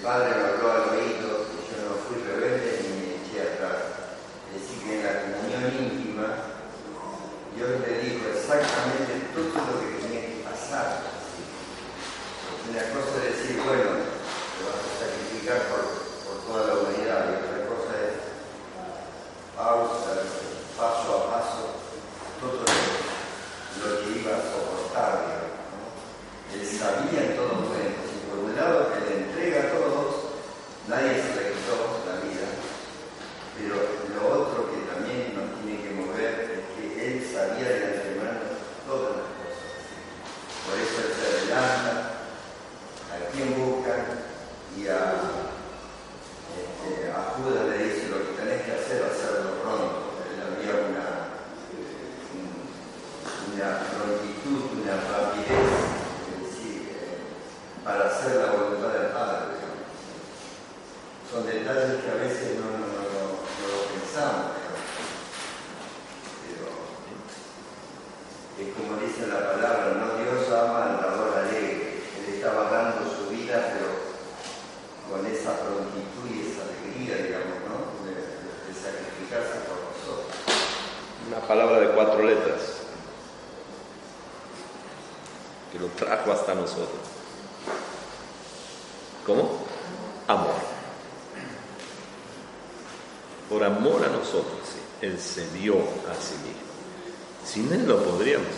Padre 0.02 0.34
habló 0.34 0.72
al 0.72 0.98
oído, 0.98 1.46
yo 1.70 1.76
no 1.86 1.94
fui 2.02 2.18
rebelde 2.26 2.74
ni 2.82 2.90
me 2.98 3.06
eché 3.22 3.54
atrás. 3.54 4.10
Es 4.50 4.60
decir, 4.60 4.82
que 4.82 4.98
en 4.98 5.06
la 5.06 5.14
comunión 5.22 5.78
íntima, 5.78 6.26
Dios 7.54 7.70
le 7.86 7.92
dijo 8.02 8.26
exactamente 8.34 9.30
todo 9.30 9.62
lo 9.62 9.78
que 9.78 10.02
tenía 10.02 10.26
que 10.26 10.42
pasar. 10.42 11.06
Una 12.66 12.82
cosa 12.90 13.14
bueno, 13.14 13.31
por, 15.60 15.84
toda 16.46 16.66
la 16.66 16.80
humanidad 16.80 17.28
y 17.28 17.36
otra 17.44 17.66
cosa 17.68 17.92
es 18.08 18.16
pausa, 19.54 20.24
paso 20.76 21.08
a 21.12 21.30
paso, 21.30 21.64
todo 22.40 22.64
lo 22.64 24.00
que 24.00 24.20
iba 24.20 24.32
a 24.32 24.48
soportar. 24.48 25.12
¿no? 25.68 26.56
Él 26.56 26.66
sabía 26.66 27.20
en 27.30 27.36
todo 27.36 27.52
momento, 27.52 28.00
si 28.08 28.24
por 28.28 28.38
un 28.48 28.56
lado 28.56 28.92
que 28.92 29.00
le 29.04 29.28
entrega 29.28 29.60
a 29.60 29.72
todos, 29.76 30.14
nadie 30.88 31.20
se 31.20 31.36
le 31.36 31.52
quitó 31.52 32.00
la 32.08 32.16
vida, 32.24 32.48
pero 33.56 33.76
lo 33.76 34.42
otro 34.42 34.70
que 34.72 34.88
también 34.88 35.36
nos 35.36 35.60
tiene 35.60 35.82
que 35.84 35.94
mover 35.94 36.32
es 36.48 36.64
que 36.72 37.06
él 37.06 37.28
sabía 37.28 37.68
de 37.68 37.84
antemano 37.92 38.56
todas 38.88 39.20
las 39.20 39.30
cosas. 39.36 39.68
Por 40.64 40.74
eso 40.80 40.96
él 40.96 41.12
se 41.12 41.24
adelanta, 41.28 41.92
a 43.12 43.30
quien 43.30 43.52
buscan 43.60 44.32
y 44.76 44.88
a 44.88 45.42
Judas 47.36 47.66
le 47.68 47.84
dice 47.84 48.08
lo 48.08 48.18
que 48.18 48.32
tenés 48.40 48.62
que 48.62 48.72
hacer, 48.72 49.02
hacerlo 49.04 49.62
pronto. 49.62 50.12
Había 50.42 50.74
una, 50.84 51.06
una 53.52 53.68
prontitud, 53.88 54.80
una 54.80 54.94
rapidez 55.10 55.92
decir, 56.42 56.92
para 57.84 58.06
hacer 58.06 58.36
la 58.36 58.52
voluntad 58.52 58.88
del 58.88 59.12
Padre. 59.12 59.52
Son 61.30 61.46
detalles 61.46 62.02
que 62.02 62.10
a 62.10 62.14
veces 62.14 62.58
no, 62.58 62.70
no, 62.70 62.86
no, 62.86 63.22
no 63.58 63.66
lo 63.68 64.00
pensamos. 64.00 64.62
una 81.32 81.40
palabra 81.40 81.80
de 81.80 81.88
cuatro 81.92 82.22
letras 82.22 82.60
que 85.72 85.78
lo 85.78 85.86
trajo 85.88 86.30
hasta 86.30 86.54
nosotros. 86.54 87.00
¿Cómo? 89.24 89.64
Amor. 90.28 90.54
Por 93.48 93.64
amor 93.64 94.04
a 94.04 94.08
nosotros, 94.08 94.60
Él 95.00 95.11
se 95.22 95.48
dio 95.58 95.74
a 95.74 96.14
sí 96.20 96.34
mismo. 96.44 96.62
Sin 97.46 97.72
Él 97.72 97.86
no 97.86 97.96
podríamos, 97.98 98.48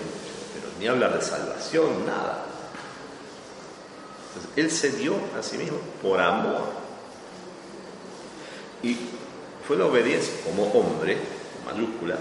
pero 0.55 0.73
ni 0.79 0.87
hablar 0.87 1.19
de 1.19 1.25
salvación, 1.25 2.07
nada. 2.07 2.47
él 4.57 4.71
se 4.71 4.91
dio 4.91 5.15
a 5.39 5.43
sí 5.43 5.59
mismo 5.59 5.79
por 6.03 6.21
amor. 6.21 6.63
Y 8.83 8.97
fue 9.67 9.77
la 9.77 9.87
obediencia 9.87 10.33
como 10.45 10.65
hombre, 10.73 11.19
mayúsculas. 11.65 12.21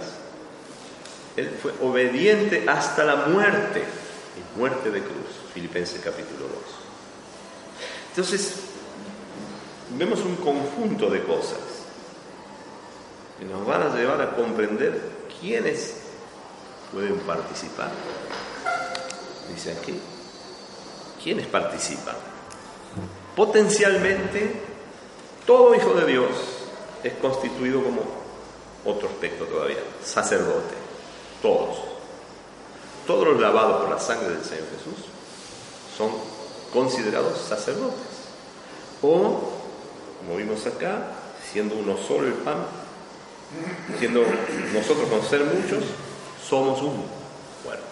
Él 1.36 1.52
fue 1.62 1.74
obediente 1.82 2.66
hasta 2.68 3.04
la 3.04 3.16
muerte, 3.28 3.84
y 4.36 4.60
muerte 4.60 4.92
de 4.92 5.02
cruz, 5.02 5.16
Filipenses 5.54 6.00
capítulo 6.04 6.48
2. 6.48 6.50
Entonces, 8.10 8.54
vemos 9.98 10.20
un 10.22 10.36
conjunto 10.38 11.10
de 11.10 11.24
cosas 11.24 11.83
nos 13.44 13.66
van 13.66 13.84
a 13.84 13.96
llevar 13.96 14.22
a 14.22 14.36
comprender 14.36 15.02
quiénes 15.40 15.96
pueden 16.92 17.18
participar. 17.20 17.92
Dice 19.54 19.72
aquí, 19.72 20.00
¿quiénes 21.22 21.48
participan? 21.48 22.16
Potencialmente, 23.36 24.62
todo 25.46 25.76
hijo 25.76 25.94
de 25.96 26.06
Dios 26.06 26.30
es 27.04 27.14
constituido 27.14 27.84
como 27.84 28.02
otro 28.86 29.10
aspecto 29.10 29.46
todavía, 29.46 29.80
sacerdote, 30.04 30.76
todos. 31.42 31.78
Todos 33.08 33.28
los 33.28 33.42
lavados 33.42 33.82
por 33.82 33.90
la 33.90 34.00
sangre 34.00 34.30
del 34.30 34.44
Señor 34.44 34.66
Jesús 34.78 35.06
son 35.98 36.12
considerados 36.72 37.38
sacerdotes. 37.40 38.08
O, 39.02 39.52
como 40.20 40.38
vimos 40.38 40.66
acá, 40.66 41.08
siendo 41.52 41.76
uno 41.76 41.98
solo 41.98 42.28
el 42.28 42.34
pan, 42.34 42.66
siendo 44.00 44.24
nosotros 44.74 45.10
con 45.10 45.24
ser 45.24 45.44
muchos, 45.44 45.84
somos 46.48 46.82
un 46.82 47.04
cuerpo. 47.64 47.84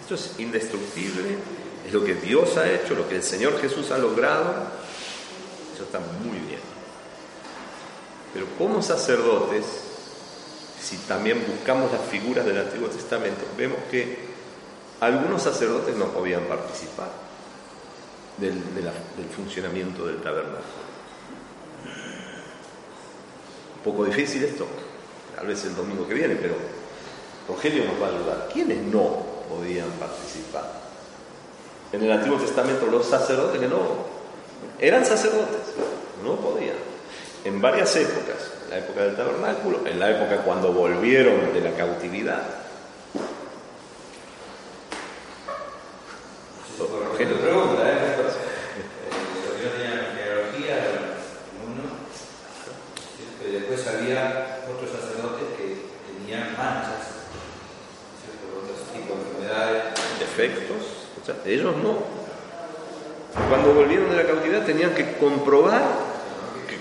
Esto 0.00 0.14
es 0.14 0.38
indestructible, 0.38 1.38
es 1.86 1.92
lo 1.92 2.04
que 2.04 2.14
Dios 2.14 2.56
ha 2.56 2.70
hecho, 2.70 2.94
lo 2.94 3.08
que 3.08 3.16
el 3.16 3.22
Señor 3.22 3.60
Jesús 3.60 3.90
ha 3.90 3.98
logrado. 3.98 4.54
Eso 5.74 5.84
está 5.84 5.98
muy 5.98 6.38
bien. 6.38 6.60
Pero 8.32 8.46
como 8.58 8.82
sacerdotes, 8.82 9.64
si 10.80 10.96
también 10.98 11.44
buscamos 11.46 11.92
las 11.92 12.02
figuras 12.02 12.44
del 12.44 12.58
Antiguo 12.58 12.88
Testamento, 12.88 13.42
vemos 13.56 13.78
que 13.90 14.32
algunos 15.00 15.42
sacerdotes 15.42 15.96
no 15.96 16.06
podían 16.06 16.44
participar 16.44 17.10
del, 18.38 18.62
funcionamiento 19.34 20.06
del 20.06 20.20
tabernáculo. 20.22 20.91
Poco 23.84 24.04
difícil 24.04 24.44
esto, 24.44 24.66
tal 25.34 25.46
vez 25.46 25.64
el 25.64 25.74
domingo 25.74 26.06
que 26.06 26.14
viene, 26.14 26.36
pero 26.36 26.54
Rogelio 27.48 27.84
nos 27.84 28.00
va 28.00 28.06
a 28.06 28.10
ayudar. 28.10 28.48
¿Quiénes 28.52 28.78
no 28.82 29.24
podían 29.48 29.90
participar? 29.92 30.80
En 31.92 32.02
el 32.02 32.12
Antiguo 32.12 32.38
Testamento 32.38 32.86
los 32.86 33.06
sacerdotes 33.06 33.60
que 33.60 33.68
no 33.68 33.80
eran 34.78 35.04
sacerdotes, 35.04 35.74
no 36.24 36.36
podían 36.36 36.76
en 37.44 37.60
varias 37.60 37.94
épocas, 37.96 38.52
en 38.64 38.70
la 38.70 38.78
época 38.78 39.02
del 39.02 39.16
tabernáculo, 39.16 39.86
en 39.86 39.98
la 39.98 40.10
época 40.10 40.42
cuando 40.42 40.72
volvieron 40.72 41.52
de 41.52 41.60
la 41.60 41.72
cautividad. 41.72 42.42
¿Qué 47.18 47.26
te 47.26 47.34
pregunta, 47.34 47.82
¿eh? 47.82 48.16
Yo 49.62 49.70
tenía 49.70 50.08
genealogía, 50.10 50.76
uno, 51.62 51.84
y 53.46 53.52
después 53.52 53.86
había 53.86 54.62
otros 54.72 54.90
sacerdotes 54.90 55.46
que 55.56 55.86
tenían 56.06 56.56
manchas, 56.56 57.28
otros 58.50 58.78
tipos 58.92 59.18
de 59.18 59.22
enfermedades. 59.22 59.82
Defectos, 60.18 60.82
o 61.20 61.26
sea, 61.26 61.41
ellos 61.54 61.76
no. 61.76 61.98
Cuando 63.48 63.72
volvieron 63.72 64.10
de 64.10 64.16
la 64.16 64.26
cautividad 64.26 64.64
tenían 64.64 64.94
que 64.94 65.16
comprobar 65.16 66.12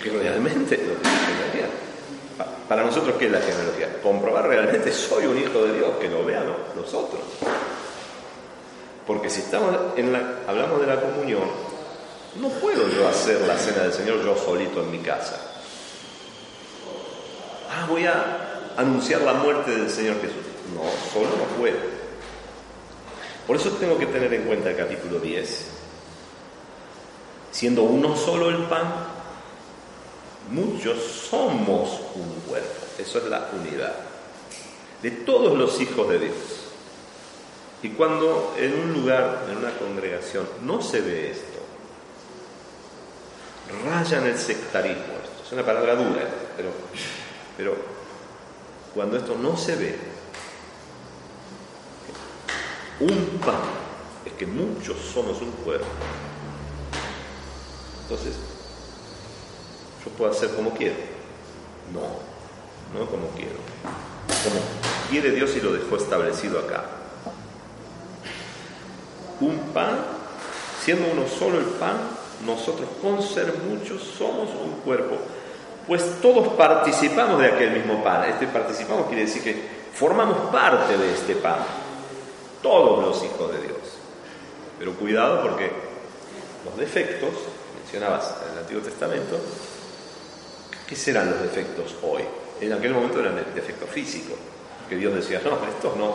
que 0.01 0.09
realmente 0.09 0.77
lo 0.77 0.93
Para 2.67 2.83
nosotros, 2.83 3.15
¿qué 3.19 3.25
es 3.25 3.31
la 3.31 3.41
genealogía? 3.41 4.01
Comprobar 4.01 4.47
realmente 4.47 4.91
soy 4.91 5.25
un 5.25 5.37
hijo 5.37 5.63
de 5.65 5.73
Dios, 5.73 5.89
que 5.99 6.09
lo 6.09 6.25
vean 6.25 6.45
los 6.75 6.93
otros. 6.93 7.21
Porque 9.05 9.29
si 9.29 9.41
estamos 9.41 9.75
hablamos 10.47 10.81
de 10.81 10.87
la 10.87 11.01
comunión, 11.01 11.43
no 12.39 12.47
puedo 12.47 12.87
yo 12.89 13.07
hacer 13.07 13.41
la 13.41 13.57
cena 13.57 13.83
del 13.83 13.93
Señor 13.93 14.23
yo 14.23 14.35
solito 14.37 14.81
en 14.81 14.91
mi 14.91 14.99
casa. 14.99 15.35
Ah, 17.69 17.85
voy 17.89 18.05
a 18.05 18.71
anunciar 18.77 19.21
la 19.21 19.33
muerte 19.33 19.71
del 19.71 19.89
Señor 19.89 20.15
Jesús. 20.21 20.37
No, 20.73 20.83
solo 21.11 21.29
no 21.37 21.43
puedo. 21.59 21.90
Por 23.47 23.55
eso 23.55 23.71
tengo 23.71 23.97
que 23.97 24.05
tener 24.05 24.33
en 24.33 24.43
cuenta 24.43 24.69
el 24.69 24.77
capítulo 24.77 25.19
10. 25.19 25.67
Siendo 27.51 27.83
uno 27.83 28.15
solo 28.15 28.49
el 28.49 28.63
pan, 28.65 29.07
muchos 30.51 31.01
somos 31.01 31.99
un 32.15 32.41
cuerpo. 32.47 32.69
Eso 32.97 33.17
es 33.17 33.25
la 33.25 33.49
unidad 33.59 33.93
de 35.01 35.11
todos 35.11 35.57
los 35.57 35.79
hijos 35.81 36.09
de 36.09 36.19
Dios. 36.19 36.35
Y 37.83 37.89
cuando 37.89 38.53
en 38.57 38.73
un 38.79 38.93
lugar, 38.93 39.45
en 39.49 39.57
una 39.57 39.71
congregación, 39.71 40.47
no 40.61 40.81
se 40.81 41.01
ve 41.01 41.31
esto, 41.31 41.59
rayan 43.83 44.25
el 44.25 44.37
sectarismo. 44.37 45.15
Esto 45.23 45.43
es 45.45 45.51
una 45.53 45.65
palabra 45.65 45.95
dura, 45.95 46.27
pero, 46.55 46.69
pero 47.57 47.75
cuando 48.93 49.17
esto 49.17 49.35
no 49.35 49.57
se 49.57 49.75
ve, 49.75 50.10
un 53.01 53.39
pan 53.43 53.55
es 54.25 54.33
que 54.33 54.45
muchos 54.45 54.97
somos 54.97 55.41
un 55.41 55.51
cuerpo. 55.63 55.87
Entonces, 58.03 58.35
yo 60.05 60.11
puedo 60.11 60.31
hacer 60.31 60.51
como 60.51 60.71
quiero. 60.71 60.95
No, 61.91 62.99
no 62.99 63.05
como 63.07 63.27
quiero. 63.29 63.55
Como 64.43 64.61
quiere 65.09 65.31
Dios 65.31 65.55
y 65.55 65.61
lo 65.61 65.73
dejó 65.73 65.95
establecido 65.97 66.59
acá. 66.59 66.83
Un 69.39 69.57
pan, 69.73 69.97
siendo 70.83 71.11
uno 71.11 71.27
solo 71.27 71.57
el 71.57 71.65
pan, 71.65 71.97
nosotros 72.45 72.87
con 73.01 73.23
ser 73.23 73.51
muchos 73.67 74.03
somos 74.03 74.49
un 74.63 74.81
cuerpo. 74.83 75.17
Pues 75.87 76.21
todos 76.21 76.49
participamos 76.49 77.39
de 77.39 77.47
aquel 77.47 77.71
mismo 77.71 78.03
pan. 78.03 78.29
Este 78.29 78.45
participamos 78.45 79.07
quiere 79.07 79.23
decir 79.23 79.43
que 79.43 79.63
formamos 79.93 80.51
parte 80.51 80.95
de 80.97 81.13
este 81.13 81.35
pan. 81.35 81.80
Todos 82.61 83.03
los 83.03 83.23
hijos 83.23 83.51
de 83.51 83.61
Dios. 83.61 83.77
Pero 84.79 84.93
cuidado 84.93 85.41
porque 85.41 85.71
los 86.65 86.77
defectos, 86.77 87.31
mencionabas 87.81 88.35
en 88.45 88.53
el 88.53 88.59
Antiguo 88.59 88.81
Testamento, 88.81 89.39
¿Qué 90.91 90.97
serán 90.97 91.31
los 91.31 91.41
defectos 91.41 91.95
hoy? 92.03 92.21
En 92.59 92.73
aquel 92.73 92.91
momento 92.91 93.21
eran 93.21 93.37
defectos 93.55 93.89
físicos, 93.89 94.37
que 94.89 94.97
Dios 94.97 95.15
decía, 95.15 95.39
no, 95.41 95.51
estos 95.65 95.95
no, 95.95 96.13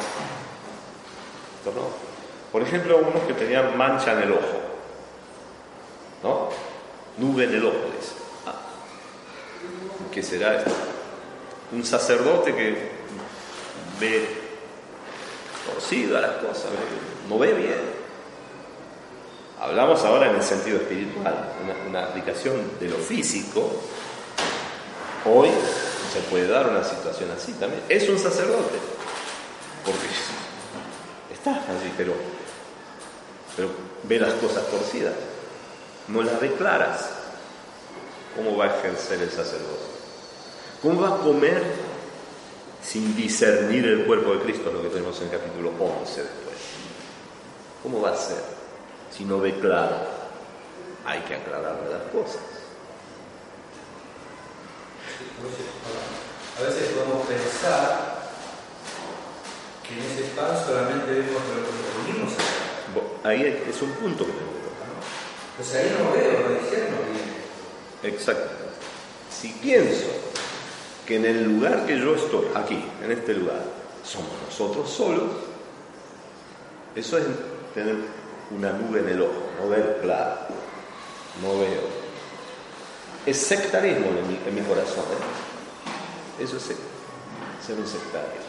estos 1.56 1.74
no. 1.74 1.88
Por 2.52 2.60
ejemplo, 2.60 2.98
unos 2.98 3.22
que 3.22 3.32
tenían 3.32 3.74
mancha 3.74 4.12
en 4.12 4.18
el 4.24 4.32
ojo, 4.32 4.60
¿no? 6.22 6.50
Nube 7.16 7.44
en 7.44 7.54
el 7.54 7.64
ojo, 7.64 7.76
¿Qué 10.12 10.22
será 10.22 10.58
esto? 10.58 10.70
Un 11.72 11.82
sacerdote 11.82 12.54
que 12.54 12.90
ve 13.98 14.45
torcida 15.66 16.20
las 16.20 16.36
cosas, 16.36 16.70
no 17.28 17.38
ve 17.38 17.52
bien. 17.52 17.96
Hablamos 19.60 20.04
ahora 20.04 20.30
en 20.30 20.36
el 20.36 20.42
sentido 20.42 20.76
espiritual, 20.76 21.34
una, 21.88 22.04
aplicación 22.04 22.72
de 22.78 22.88
lo 22.88 22.96
físico 22.96 23.72
Hoy 25.28 25.48
se 26.12 26.20
puede 26.30 26.46
dar 26.46 26.68
una 26.68 26.84
situación 26.84 27.30
así 27.36 27.52
también. 27.54 27.82
Es 27.88 28.08
un 28.08 28.18
sacerdote, 28.18 28.78
porque 29.84 30.06
está 31.34 31.50
allí, 31.50 31.92
pero, 31.96 32.12
pero 33.56 33.70
ve 34.04 34.20
las 34.20 34.34
cosas 34.34 34.68
torcidas, 34.68 35.14
no 36.06 36.22
las 36.22 36.40
declaras. 36.40 37.10
¿Cómo 38.36 38.56
va 38.56 38.66
a 38.66 38.78
ejercer 38.78 39.22
el 39.22 39.30
sacerdote? 39.30 39.86
¿Cómo 40.82 41.00
va 41.00 41.16
a 41.16 41.18
comer 41.18 41.62
sin 42.86 43.16
discernir 43.16 43.84
el 43.86 44.04
cuerpo 44.04 44.34
de 44.34 44.42
Cristo? 44.42 44.70
Lo 44.72 44.82
que 44.82 44.88
tenemos 44.88 45.18
en 45.20 45.24
el 45.24 45.30
capítulo 45.32 45.70
11 45.78 46.22
después. 46.22 46.56
¿Cómo 47.82 48.00
va 48.00 48.10
a 48.10 48.16
ser 48.16 48.42
si 49.10 49.24
no 49.24 49.40
ve 49.40 49.58
claro? 49.58 49.96
Hay 51.04 51.20
que 51.20 51.34
aclarar 51.34 51.76
las 51.90 52.02
cosas. 52.12 52.42
A 56.58 56.62
veces 56.62 56.88
podemos 56.88 57.26
pensar 57.26 58.16
Que 59.82 59.94
en 59.94 60.00
ese 60.00 60.34
pan 60.34 60.56
solamente 60.64 61.12
vemos 61.12 61.42
lo 61.42 61.62
que 61.64 63.00
acá. 63.20 63.28
Ahí 63.28 63.64
es 63.68 63.82
un 63.82 63.90
punto 63.92 64.24
que 64.24 64.32
tocar. 64.32 64.46
Pues 65.56 65.74
ahí 65.74 65.96
no 65.98 66.12
veo, 66.12 66.48
no 66.48 66.60
discerno 66.60 66.96
bien. 67.10 68.14
Exacto. 68.14 68.50
Si 69.30 69.48
pienso 69.48 70.06
que 71.06 71.16
en 71.16 71.24
el 71.24 71.44
lugar 71.44 71.86
que 71.86 71.98
yo 71.98 72.14
estoy, 72.14 72.46
aquí, 72.54 72.82
en 73.02 73.12
este 73.12 73.34
lugar, 73.34 73.62
somos 74.04 74.30
nosotros 74.44 74.90
solos, 74.90 75.30
eso 76.94 77.18
es 77.18 77.24
tener 77.74 77.96
una 78.50 78.72
nube 78.72 79.00
en 79.00 79.08
el 79.08 79.22
ojo, 79.22 79.50
no 79.60 79.68
ver 79.68 79.98
claro, 80.02 80.36
no 81.42 81.58
veo. 81.60 82.06
Es 83.24 83.36
sectarismo 83.38 84.06
en 84.46 84.54
mi, 84.54 84.60
corazón, 84.62 85.04
¿eh? 85.04 86.42
eso 86.42 86.56
es 86.56 86.64
ser 86.64 87.76
un 87.78 87.86
sectario. 87.86 88.46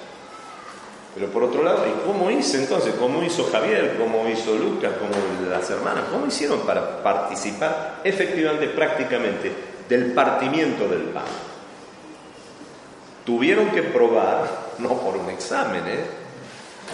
Pero 1.13 1.31
por 1.31 1.43
otro 1.43 1.63
lado, 1.63 1.83
¿y 1.87 2.05
cómo 2.05 2.29
hice 2.29 2.61
entonces? 2.61 2.93
¿Cómo 2.99 3.23
hizo 3.23 3.49
Javier? 3.51 3.97
¿Cómo 3.97 4.29
hizo 4.29 4.55
Lucas? 4.55 4.93
¿Cómo 4.99 5.49
las 5.49 5.67
hermanas? 5.69 6.05
¿Cómo 6.11 6.27
hicieron 6.27 6.59
para 6.59 7.01
participar 7.01 8.01
efectivamente, 8.03 8.67
prácticamente, 8.67 9.51
del 9.89 10.11
partimiento 10.13 10.87
del 10.87 11.01
pan? 11.05 11.23
Tuvieron 13.27 13.71
que 13.71 13.83
probar, 13.83 14.77
no 14.77 15.01
por 15.01 15.17
un 15.17 15.29
examen, 15.29 15.85
¿eh? 15.85 16.05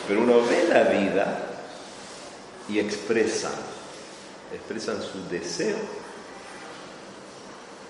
pero 0.07 0.21
uno 0.21 0.41
ve 0.41 0.67
la 0.67 0.81
vida 0.85 1.37
y 2.67 2.79
expresan, 2.79 3.51
expresan 4.51 4.99
su 5.03 5.29
deseo 5.29 5.77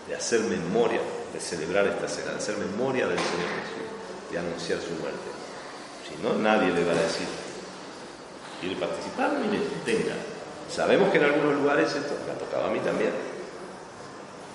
de 0.10 0.14
hacer 0.14 0.42
memoria, 0.42 1.00
de 1.32 1.40
celebrar 1.40 1.88
esta 1.88 2.10
cena, 2.10 2.32
de 2.32 2.38
hacer 2.40 2.58
memoria 2.58 3.08
del 3.08 3.18
Señor 3.18 3.48
Jesús, 3.64 4.30
de 4.30 4.40
anunciar 4.40 4.80
su 4.82 4.92
muerte. 5.00 5.32
Si 6.04 6.22
no, 6.22 6.34
nadie 6.34 6.70
le 6.74 6.84
va 6.84 6.92
a 6.92 6.96
decir, 6.96 7.28
¿quiere 8.60 8.76
participar? 8.76 9.38
Mire, 9.40 9.64
tenga. 9.86 10.16
Sabemos 10.70 11.14
que 11.14 11.18
en 11.20 11.24
algunos 11.24 11.62
lugares 11.62 11.88
esto 11.96 12.14
me 12.28 12.34
ha 12.34 12.38
tocado 12.38 12.66
a 12.66 12.72
mí 12.72 12.80
también. 12.80 13.14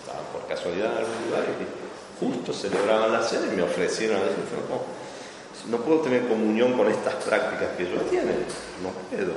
Estaba 0.04 0.20
por 0.30 0.46
casualidad 0.46 0.92
en 0.92 0.98
algunos 0.98 1.24
lugares 1.24 1.77
justo 2.20 2.52
celebraban 2.52 3.12
la 3.12 3.22
cena 3.22 3.46
y 3.52 3.56
me 3.56 3.62
ofrecieron 3.62 4.16
a 4.16 4.20
decir, 4.20 4.44
no, 4.68 5.76
no 5.76 5.84
puedo 5.84 6.00
tener 6.00 6.26
comunión 6.28 6.72
con 6.74 6.90
estas 6.90 7.14
prácticas 7.14 7.68
que 7.76 7.84
ellos 7.84 8.08
tienen. 8.10 8.44
No 8.82 8.90
puedo. 9.10 9.34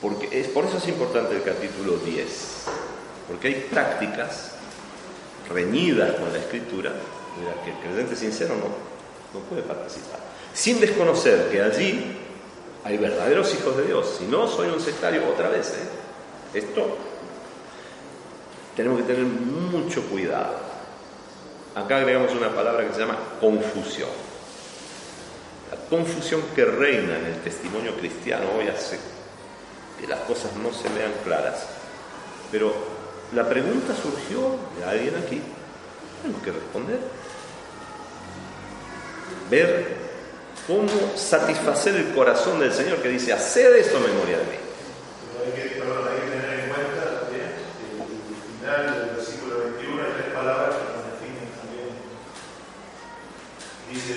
Porque 0.00 0.40
es, 0.40 0.48
por 0.48 0.64
eso 0.64 0.78
es 0.78 0.88
importante 0.88 1.36
el 1.36 1.42
capítulo 1.42 1.96
10. 1.98 2.64
Porque 3.28 3.48
hay 3.48 3.54
prácticas 3.70 4.52
reñidas 5.48 6.16
con 6.16 6.32
la 6.32 6.38
escritura 6.38 6.90
de 6.90 7.44
las 7.44 7.56
que 7.64 7.70
el 7.70 7.76
creyente 7.78 8.16
sincero 8.16 8.54
no, 8.56 9.38
no 9.38 9.46
puede 9.46 9.62
participar 9.62 10.32
sin 10.54 10.80
desconocer 10.80 11.48
que 11.50 11.62
allí 11.62 12.16
hay 12.84 12.98
verdaderos 12.98 13.54
hijos 13.54 13.76
de 13.76 13.86
Dios. 13.86 14.16
Si 14.18 14.24
no, 14.26 14.48
soy 14.48 14.68
un 14.68 14.80
sectario 14.80 15.28
otra 15.28 15.48
vez. 15.48 15.70
¿eh? 15.70 16.58
Esto 16.58 16.96
tenemos 18.76 19.00
que 19.00 19.04
tener 19.04 19.24
mucho 19.24 20.02
cuidado. 20.08 20.56
Acá 21.74 21.96
agregamos 21.96 22.32
una 22.32 22.54
palabra 22.54 22.86
que 22.86 22.94
se 22.94 23.00
llama 23.00 23.18
confusión. 23.40 24.10
La 25.70 25.76
confusión 25.88 26.42
que 26.54 26.64
reina 26.64 27.18
en 27.18 27.26
el 27.26 27.40
testimonio 27.40 27.96
cristiano 27.96 28.44
hoy 28.58 28.68
hace 28.68 28.98
que 30.00 30.06
las 30.06 30.20
cosas 30.20 30.54
no 30.56 30.72
se 30.72 30.88
vean 30.90 31.12
claras. 31.24 31.66
Pero 32.50 32.74
la 33.34 33.48
pregunta 33.48 33.94
surgió 33.94 34.56
de 34.78 34.84
alguien 34.84 35.14
aquí. 35.16 35.40
Tenemos 36.20 36.42
que 36.42 36.52
responder. 36.52 36.98
Ver 39.50 40.02
cómo 40.66 40.88
satisfacer 41.16 41.96
el 41.96 42.14
corazón 42.14 42.60
del 42.60 42.72
Señor 42.72 42.98
que 42.98 43.08
dice, 43.08 43.32
haced 43.32 43.76
esto 43.76 43.96
en 43.98 44.04
memoria 44.04 44.38
de 44.38 44.44
mí. 44.44 44.58
Pero 45.32 45.44
hay 45.44 45.52
que, 45.52 45.74
perdón, 45.76 46.08
hay 46.08 46.20
que 46.20 46.30
tener 46.30 46.60
en 46.60 46.68
cuenta 46.70 47.20
también 47.20 47.48
el 47.50 48.06
final 48.60 48.80
del 48.94 49.16
versículo 49.16 49.58
21, 49.58 50.02
hay 50.02 50.12
tres 50.12 50.34
palabras 50.34 50.76
que 50.76 50.84
nos 50.94 51.04
definen 51.10 51.48
también. 51.58 51.90
Dice, 53.90 54.14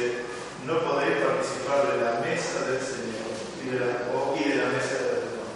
no 0.65 0.79
podéis 0.85 1.17
participar 1.17 1.79
de 1.89 1.97
la 2.03 2.13
mesa 2.21 2.57
del 2.69 2.81
Señor 2.81 3.33
y 3.65 3.69
de 3.73 3.79
la, 3.81 4.05
y 4.37 4.49
de 4.49 4.55
la 4.55 4.69
mesa 4.69 4.93
del 5.01 5.17
Señor. 5.25 5.49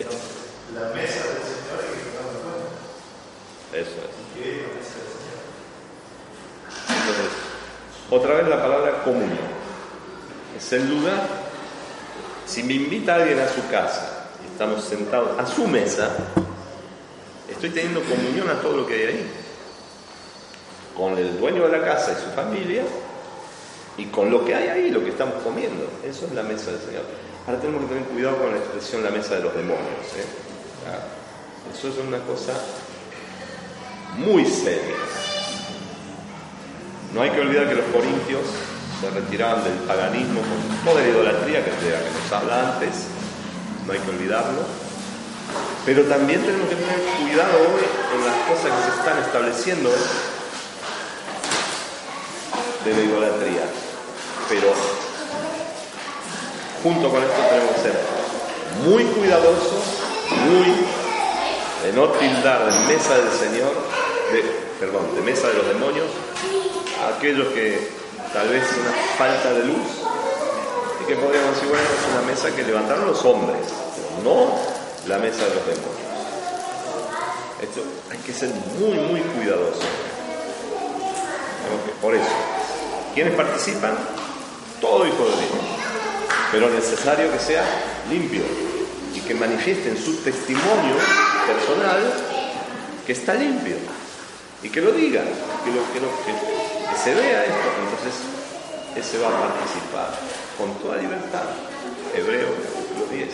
Entonces, 0.00 0.32
la 0.72 0.88
mesa 0.96 1.20
del 1.28 1.44
Señor 1.44 1.76
hay 1.76 1.92
que 1.92 2.08
tomarla 2.08 2.32
en 2.32 2.44
cuenta. 2.48 2.80
Eso 3.76 3.96
es. 4.00 4.12
¿Qué 4.32 4.44
es 4.48 4.56
la 4.64 4.72
mesa 4.72 4.96
del 4.96 5.12
Señor? 5.12 5.40
Entonces, 6.88 7.48
otra 8.10 8.34
vez 8.34 8.48
la 8.48 8.62
palabra 8.62 9.02
comunión. 9.04 9.58
Es 10.56 10.72
el 10.72 10.88
lugar. 10.88 11.28
Si 12.46 12.62
me 12.62 12.74
invita 12.74 13.16
alguien 13.16 13.38
a 13.38 13.46
casa 13.68 14.28
y 14.42 14.52
estamos 14.52 14.84
sentados 14.84 15.38
a 15.38 15.46
su 15.46 15.66
mesa, 15.66 16.10
estoy 17.48 17.70
teniendo 17.70 18.02
comunión 18.02 18.48
a 18.50 18.60
todo 18.60 18.78
lo 18.78 18.86
que 18.86 18.94
hay 18.94 19.02
ahí. 19.02 19.30
Con 20.96 21.16
el 21.16 21.38
dueño 21.38 21.68
de 21.68 21.78
la 21.78 21.84
casa 21.84 22.12
y 22.12 22.24
su 22.24 22.30
familia 22.34 22.82
y 23.96 24.06
con 24.06 24.30
lo 24.30 24.44
que 24.44 24.54
hay 24.54 24.68
ahí, 24.68 24.90
lo 24.90 25.02
que 25.02 25.10
estamos 25.10 25.42
comiendo. 25.42 25.84
Eso 26.04 26.26
es 26.26 26.32
la 26.32 26.42
mesa 26.42 26.72
del 26.72 26.80
Señor. 26.80 27.02
Ahora 27.46 27.60
tenemos 27.60 27.82
que 27.82 27.88
tener 27.88 28.04
cuidado 28.04 28.36
con 28.38 28.50
la 28.50 28.58
expresión 28.58 29.02
la 29.02 29.10
mesa 29.10 29.36
de 29.36 29.42
los 29.42 29.54
demonios. 29.54 30.06
¿eh? 30.16 30.26
Eso 31.74 31.88
es 31.88 31.94
una 31.98 32.18
cosa 32.18 32.52
muy 34.16 34.44
seria. 34.44 34.96
No 37.14 37.22
hay 37.22 37.30
que 37.30 37.40
olvidar 37.40 37.68
que 37.68 37.74
los 37.76 37.86
corintios 37.86 38.42
se 39.00 39.10
retiraban 39.10 39.64
del 39.64 39.74
paganismo 39.86 40.40
con 40.40 40.84
toda 40.84 41.02
la 41.02 41.08
idolatría 41.08 41.64
que, 41.64 41.70
que 41.70 42.20
nos 42.22 42.32
habla 42.32 42.74
antes, 42.74 43.06
no 43.88 43.94
hay 43.94 44.00
que 44.00 44.10
olvidarlo. 44.10 44.60
Pero 45.86 46.02
también 46.04 46.42
tenemos 46.42 46.68
que 46.68 46.76
tener 46.76 47.00
cuidado 47.22 47.56
hoy 47.58 47.82
en 48.14 48.24
las 48.24 48.36
cosas 48.46 48.70
que 48.76 48.90
se 48.90 48.98
están 48.98 49.18
estableciendo 49.18 49.90
de 52.84 52.92
la 52.92 53.00
idolatría. 53.00 53.64
Pero 54.50 54.72
junto 56.82 57.08
con 57.08 57.22
esto 57.22 57.40
tenemos 57.48 57.74
que 57.76 57.80
ser 57.80 57.98
muy 58.84 59.04
cuidadosos, 59.04 59.82
muy 60.44 60.66
de 61.84 61.92
no 61.94 62.08
tildar 62.08 62.70
de 62.70 62.94
mesa 62.94 63.16
del 63.16 63.32
Señor, 63.32 63.72
de, 64.32 64.42
perdón, 64.78 65.14
de 65.14 65.22
mesa 65.22 65.48
de 65.48 65.54
los 65.54 65.66
demonios, 65.66 66.08
aquellos 67.16 67.48
que 67.54 67.88
tal 68.34 68.48
vez 68.50 68.64
una 68.78 68.92
falta 69.16 69.54
de 69.54 69.64
luz, 69.64 70.07
y 71.00 71.04
que 71.06 71.14
podríamos 71.16 71.54
decir, 71.54 71.68
bueno, 71.68 71.84
es 71.84 72.12
una 72.12 72.22
mesa 72.26 72.54
que 72.54 72.62
levantaron 72.62 73.06
los 73.06 73.24
hombres, 73.24 73.60
no 74.24 74.48
la 75.06 75.18
mesa 75.18 75.44
de 75.44 75.54
los 75.54 75.66
demonios. 75.66 76.08
Esto 77.62 77.82
hay 78.10 78.18
que 78.18 78.32
ser 78.32 78.50
muy, 78.78 78.98
muy 78.98 79.20
cuidadoso. 79.20 79.80
Por 82.00 82.14
eso, 82.14 82.30
quienes 83.14 83.34
participan, 83.34 83.96
todo 84.80 85.06
hijo 85.06 85.24
de 85.24 85.36
Dios, 85.36 85.78
pero 86.52 86.70
necesario 86.70 87.30
que 87.32 87.38
sea 87.38 87.64
limpio 88.08 88.42
y 89.14 89.20
que 89.20 89.34
manifiesten 89.34 89.96
su 89.96 90.16
testimonio 90.18 90.94
personal 91.46 92.14
que 93.06 93.12
está 93.12 93.34
limpio 93.34 93.76
y 94.62 94.68
que 94.68 94.80
lo 94.80 94.92
diga, 94.92 95.22
que, 95.64 95.70
lo, 95.70 95.92
que, 95.92 96.00
lo, 96.00 96.08
que 96.24 96.98
se 97.02 97.14
vea 97.14 97.44
esto, 97.44 97.68
entonces 97.82 98.20
ese 98.98 99.18
va 99.18 99.28
a 99.28 99.54
participar 99.54 100.10
con 100.58 100.74
toda 100.82 100.96
libertad. 100.96 101.44
Hebreo 102.14 102.48
capítulo 102.48 103.06
10, 103.12 103.28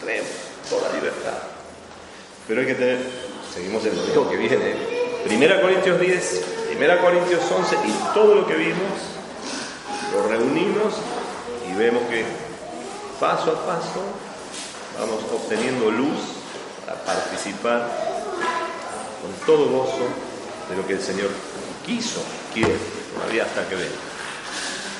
tenemos 0.00 0.30
toda 0.70 0.92
libertad. 0.92 1.38
Pero 2.48 2.60
hay 2.60 2.66
que 2.66 2.74
tener, 2.74 2.98
seguimos 3.52 3.84
en 3.84 4.14
lo 4.14 4.30
que 4.30 4.36
viene, 4.36 4.74
Primera 5.24 5.60
Corintios 5.60 6.00
10, 6.00 6.44
Primera 6.68 7.00
Corintios 7.00 7.42
11 7.42 7.76
y 7.86 8.14
todo 8.14 8.34
lo 8.36 8.46
que 8.46 8.54
vimos, 8.54 8.98
lo 10.12 10.28
reunimos 10.28 10.94
y 11.70 11.74
vemos 11.76 12.02
que 12.08 12.24
paso 13.20 13.50
a 13.50 13.66
paso 13.66 14.02
vamos 14.98 15.22
obteniendo 15.32 15.90
luz 15.90 16.18
para 16.86 16.98
participar 17.04 17.88
con 19.20 19.46
todo 19.46 19.68
gozo 19.68 20.08
de 20.70 20.76
lo 20.76 20.86
que 20.86 20.94
el 20.94 21.02
Señor 21.02 21.30
quiso, 21.84 22.22
quiere, 22.52 22.76
todavía 23.14 23.44
hasta 23.44 23.68
que 23.68 23.74
venga. 23.76 24.11